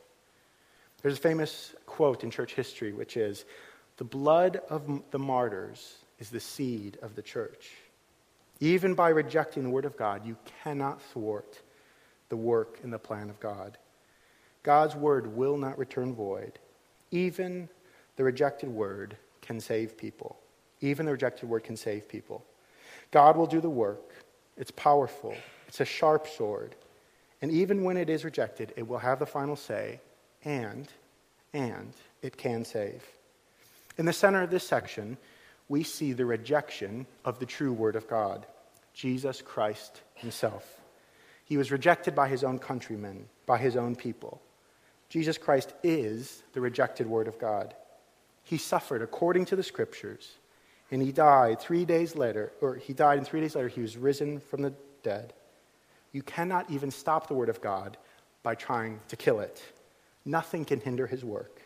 There's 1.01 1.17
a 1.17 1.21
famous 1.21 1.75
quote 1.85 2.23
in 2.23 2.31
church 2.31 2.53
history, 2.53 2.91
which 2.91 3.17
is 3.17 3.45
the 3.97 4.03
blood 4.03 4.61
of 4.69 5.01
the 5.11 5.19
martyrs 5.19 5.97
is 6.19 6.29
the 6.29 6.39
seed 6.39 6.97
of 7.01 7.15
the 7.15 7.21
church. 7.21 7.71
Even 8.59 8.93
by 8.93 9.09
rejecting 9.09 9.63
the 9.63 9.69
word 9.69 9.85
of 9.85 9.97
God, 9.97 10.25
you 10.25 10.38
cannot 10.63 11.01
thwart 11.01 11.61
the 12.29 12.38
work 12.38 12.79
and 12.83 12.91
the 12.91 12.99
plan 12.99 13.29
of 13.29 13.39
God. 13.39 13.77
God's 14.63 14.95
word 14.95 15.35
will 15.35 15.57
not 15.57 15.77
return 15.77 16.15
void. 16.15 16.58
Even 17.12 17.69
the 18.15 18.23
rejected 18.23 18.69
word 18.69 19.17
can 19.41 19.60
save 19.60 19.97
people. 19.97 20.37
Even 20.81 21.06
the 21.06 21.12
rejected 21.12 21.47
word 21.47 21.63
can 21.63 21.77
save 21.77 22.10
people. 22.10 22.43
God 23.12 23.37
will 23.37 23.47
do 23.47 23.62
the 23.62 23.69
work. 23.69 24.13
It's 24.58 24.71
powerful, 24.71 25.35
it's 25.67 25.81
a 25.81 25.85
sharp 25.85 26.27
sword. 26.27 26.75
And 27.41 27.51
even 27.51 27.83
when 27.83 27.97
it 27.97 28.10
is 28.10 28.25
rejected, 28.25 28.73
it 28.75 28.87
will 28.87 28.97
have 28.97 29.19
the 29.19 29.25
final 29.25 29.56
say, 29.56 29.99
and, 30.43 30.87
and 31.53 31.93
it 32.21 32.37
can 32.37 32.63
save. 32.65 33.03
In 33.97 34.06
the 34.06 34.13
center 34.13 34.41
of 34.41 34.49
this 34.49 34.67
section, 34.67 35.17
we 35.67 35.83
see 35.83 36.13
the 36.13 36.25
rejection 36.25 37.06
of 37.23 37.39
the 37.39 37.45
true 37.45 37.73
Word 37.73 37.95
of 37.95 38.08
God, 38.08 38.45
Jesus 38.93 39.41
Christ 39.41 40.01
Himself. 40.13 40.81
He 41.45 41.58
was 41.58 41.71
rejected 41.71 42.15
by 42.15 42.27
His 42.27 42.43
own 42.43 42.60
countrymen, 42.60 43.25
by 43.45 43.58
His 43.58 43.75
own 43.75 43.95
people. 43.95 44.41
Jesus 45.10 45.37
Christ 45.37 45.73
is 45.83 46.43
the 46.53 46.62
rejected 46.62 47.08
Word 47.08 47.27
of 47.27 47.39
God. 47.39 47.73
He 48.43 48.58
suffered 48.58 49.01
according 49.01 49.45
to 49.45 49.56
the 49.56 49.63
Scriptures, 49.63 50.33
And 50.92 51.02
he 51.02 51.12
died 51.12 51.60
three 51.60 51.86
days 51.86 52.15
later, 52.15 52.52
or 52.62 52.75
he 52.75 52.94
died, 52.94 53.17
and 53.17 53.27
three 53.27 53.42
days 53.42 53.56
later 53.56 53.67
he 53.67 53.81
was 53.81 53.98
risen 53.98 54.40
from 54.40 54.62
the 54.62 54.73
dead. 55.04 55.33
You 56.12 56.21
cannot 56.21 56.69
even 56.69 56.92
stop 56.92 57.27
the 57.27 57.33
word 57.33 57.50
of 57.50 57.62
God 57.62 57.98
by 58.44 58.56
trying 58.56 59.00
to 59.10 59.15
kill 59.15 59.40
it. 59.40 59.62
Nothing 60.23 60.65
can 60.65 60.79
hinder 60.79 61.08
his 61.08 61.25
work. 61.25 61.62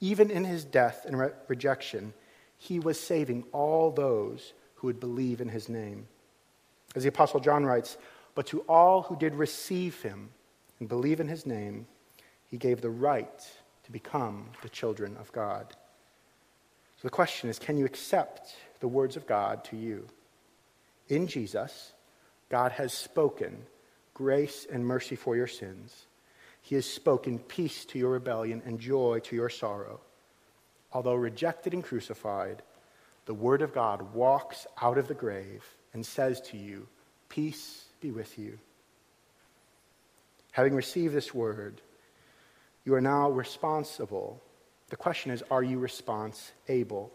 Even 0.00 0.30
in 0.30 0.44
his 0.44 0.64
death 0.64 1.04
and 1.06 1.18
re- 1.18 1.30
rejection, 1.48 2.12
he 2.58 2.78
was 2.78 3.00
saving 3.00 3.44
all 3.52 3.90
those 3.90 4.52
who 4.76 4.86
would 4.86 5.00
believe 5.00 5.40
in 5.40 5.48
his 5.48 5.68
name. 5.68 6.06
As 6.94 7.02
the 7.02 7.08
Apostle 7.08 7.40
John 7.40 7.64
writes, 7.64 7.96
But 8.34 8.46
to 8.48 8.60
all 8.68 9.02
who 9.02 9.16
did 9.16 9.34
receive 9.34 10.02
him 10.02 10.30
and 10.78 10.88
believe 10.88 11.20
in 11.20 11.28
his 11.28 11.46
name, 11.46 11.86
he 12.50 12.58
gave 12.58 12.80
the 12.80 12.90
right 12.90 13.40
to 13.84 13.92
become 13.92 14.46
the 14.62 14.68
children 14.68 15.16
of 15.16 15.32
God. 15.32 15.74
So 17.02 17.08
the 17.08 17.10
question 17.10 17.50
is 17.50 17.58
can 17.58 17.76
you 17.76 17.84
accept 17.84 18.54
the 18.78 18.86
words 18.86 19.16
of 19.16 19.26
God 19.26 19.64
to 19.64 19.76
you? 19.76 20.06
In 21.08 21.26
Jesus, 21.26 21.94
God 22.48 22.70
has 22.70 22.92
spoken 22.92 23.66
grace 24.14 24.68
and 24.72 24.86
mercy 24.86 25.16
for 25.16 25.34
your 25.34 25.48
sins. 25.48 26.06
He 26.60 26.76
has 26.76 26.86
spoken 26.86 27.40
peace 27.40 27.84
to 27.86 27.98
your 27.98 28.10
rebellion 28.10 28.62
and 28.64 28.78
joy 28.78 29.18
to 29.24 29.34
your 29.34 29.48
sorrow. 29.48 29.98
Although 30.92 31.16
rejected 31.16 31.72
and 31.74 31.82
crucified, 31.82 32.62
the 33.24 33.34
Word 33.34 33.62
of 33.62 33.74
God 33.74 34.14
walks 34.14 34.64
out 34.80 34.96
of 34.96 35.08
the 35.08 35.14
grave 35.14 35.64
and 35.92 36.06
says 36.06 36.40
to 36.42 36.56
you, 36.56 36.86
Peace 37.28 37.86
be 38.00 38.12
with 38.12 38.38
you. 38.38 38.60
Having 40.52 40.76
received 40.76 41.14
this 41.14 41.34
Word, 41.34 41.80
you 42.84 42.94
are 42.94 43.00
now 43.00 43.28
responsible. 43.28 44.40
The 44.92 44.96
question 44.96 45.30
is, 45.30 45.42
are 45.50 45.62
you 45.62 45.78
response 45.78 46.52
able? 46.68 47.10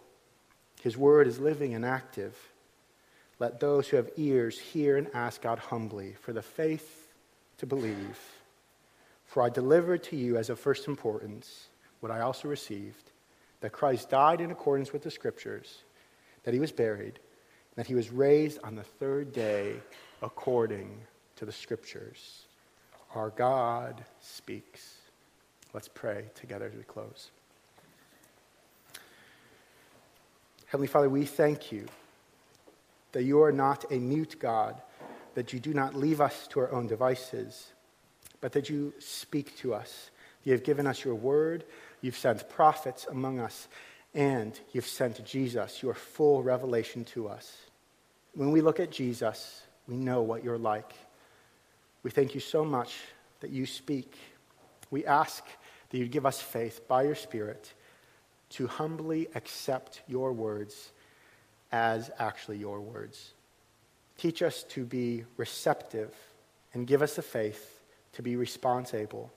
His 0.81 0.97
Word 0.97 1.27
is 1.27 1.37
living 1.37 1.75
and 1.75 1.85
active. 1.85 2.35
Let 3.37 3.59
those 3.59 3.87
who 3.87 3.97
have 3.97 4.09
ears 4.17 4.57
hear 4.57 4.97
and 4.97 5.07
ask 5.13 5.43
God 5.43 5.59
humbly 5.59 6.15
for 6.19 6.33
the 6.33 6.41
faith 6.41 7.13
to 7.59 7.67
believe. 7.67 8.17
For 9.27 9.43
I 9.43 9.49
delivered 9.49 10.01
to 10.05 10.15
you 10.15 10.37
as 10.37 10.49
of 10.49 10.59
first 10.59 10.87
importance 10.87 11.67
what 11.99 12.11
I 12.11 12.21
also 12.21 12.47
received 12.47 13.11
that 13.61 13.73
Christ 13.73 14.09
died 14.09 14.41
in 14.41 14.49
accordance 14.49 14.91
with 14.91 15.03
the 15.03 15.11
Scriptures, 15.11 15.83
that 16.45 16.55
he 16.55 16.59
was 16.59 16.71
buried, 16.71 17.19
that 17.75 17.85
he 17.85 17.93
was 17.93 18.09
raised 18.09 18.57
on 18.63 18.73
the 18.73 18.81
third 18.81 19.31
day 19.33 19.75
according 20.23 20.99
to 21.35 21.45
the 21.45 21.51
Scriptures. 21.51 22.47
Our 23.13 23.29
God 23.29 24.03
speaks. 24.19 24.95
Let's 25.75 25.89
pray 25.89 26.25
together 26.33 26.65
as 26.65 26.73
we 26.73 26.81
close. 26.81 27.29
Heavenly 30.67 30.87
Father, 30.87 31.09
we 31.09 31.23
thank 31.23 31.71
you 31.71 31.85
that 33.13 33.23
you 33.23 33.41
are 33.41 33.53
not 33.53 33.89
a 33.89 33.99
mute 33.99 34.35
God, 34.37 34.81
that 35.33 35.53
you 35.53 35.61
do 35.61 35.73
not 35.73 35.95
leave 35.95 36.19
us 36.19 36.45
to 36.47 36.59
our 36.59 36.69
own 36.73 36.87
devices, 36.87 37.71
but 38.41 38.51
that 38.51 38.69
you 38.69 38.93
speak 38.99 39.57
to 39.59 39.73
us. 39.73 40.11
You 40.43 40.51
have 40.51 40.65
given 40.65 40.85
us 40.85 41.05
your 41.05 41.15
word, 41.15 41.63
you've 42.01 42.17
sent 42.17 42.49
prophets 42.49 43.07
among 43.09 43.39
us, 43.39 43.69
and 44.13 44.59
you've 44.73 44.85
sent 44.85 45.23
Jesus, 45.23 45.81
your 45.81 45.93
full 45.93 46.43
revelation 46.43 47.05
to 47.05 47.29
us. 47.29 47.55
When 48.33 48.51
we 48.51 48.59
look 48.59 48.81
at 48.81 48.91
Jesus, 48.91 49.61
we 49.87 49.95
know 49.95 50.21
what 50.21 50.43
you're 50.43 50.57
like. 50.57 50.93
We 52.03 52.11
thank 52.11 52.35
you 52.35 52.41
so 52.41 52.65
much 52.65 52.93
that 53.39 53.51
you 53.51 53.65
speak. 53.65 54.17
We 54.91 55.05
ask 55.05 55.45
that 55.89 55.97
you 55.97 56.09
give 56.09 56.25
us 56.25 56.41
faith 56.41 56.89
by 56.89 57.03
your 57.03 57.15
Spirit 57.15 57.73
to 58.51 58.67
humbly 58.67 59.27
accept 59.35 60.01
your 60.07 60.33
words 60.33 60.91
as 61.71 62.09
actually 62.19 62.57
your 62.57 62.79
words. 62.79 63.33
Teach 64.17 64.41
us 64.41 64.63
to 64.63 64.85
be 64.85 65.25
receptive 65.35 66.13
and 66.73 66.87
give 66.87 67.01
us 67.01 67.15
the 67.15 67.21
faith 67.21 67.81
to 68.13 68.21
be 68.21 68.35
responsible. 68.35 69.31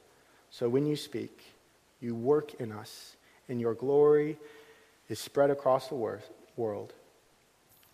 So 0.51 0.69
when 0.69 0.87
you 0.87 0.97
speak, 0.97 1.43
you 2.01 2.15
work 2.15 2.55
in 2.55 2.73
us, 2.73 3.17
and 3.49 3.61
your 3.61 3.75
glory 3.75 4.39
is 5.09 5.19
spread 5.19 5.51
across 5.51 5.89
the 5.89 5.97
world. 6.57 6.93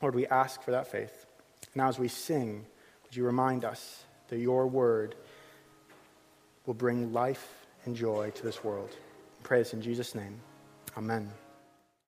Lord, 0.00 0.14
we 0.14 0.26
ask 0.26 0.62
for 0.62 0.70
that 0.72 0.86
faith. 0.86 1.26
Now, 1.74 1.88
as 1.88 1.98
we 1.98 2.08
sing, 2.08 2.64
would 3.02 3.16
you 3.16 3.24
remind 3.24 3.64
us 3.64 4.04
that 4.28 4.38
your 4.38 4.66
word 4.66 5.14
will 6.66 6.74
bring 6.74 7.12
life 7.12 7.66
and 7.84 7.96
joy 7.96 8.30
to 8.34 8.42
this 8.42 8.62
world? 8.62 8.90
We 8.90 9.44
pray 9.44 9.58
this 9.58 9.72
in 9.72 9.82
Jesus' 9.82 10.14
name. 10.14 10.40
Amen. 10.96 11.45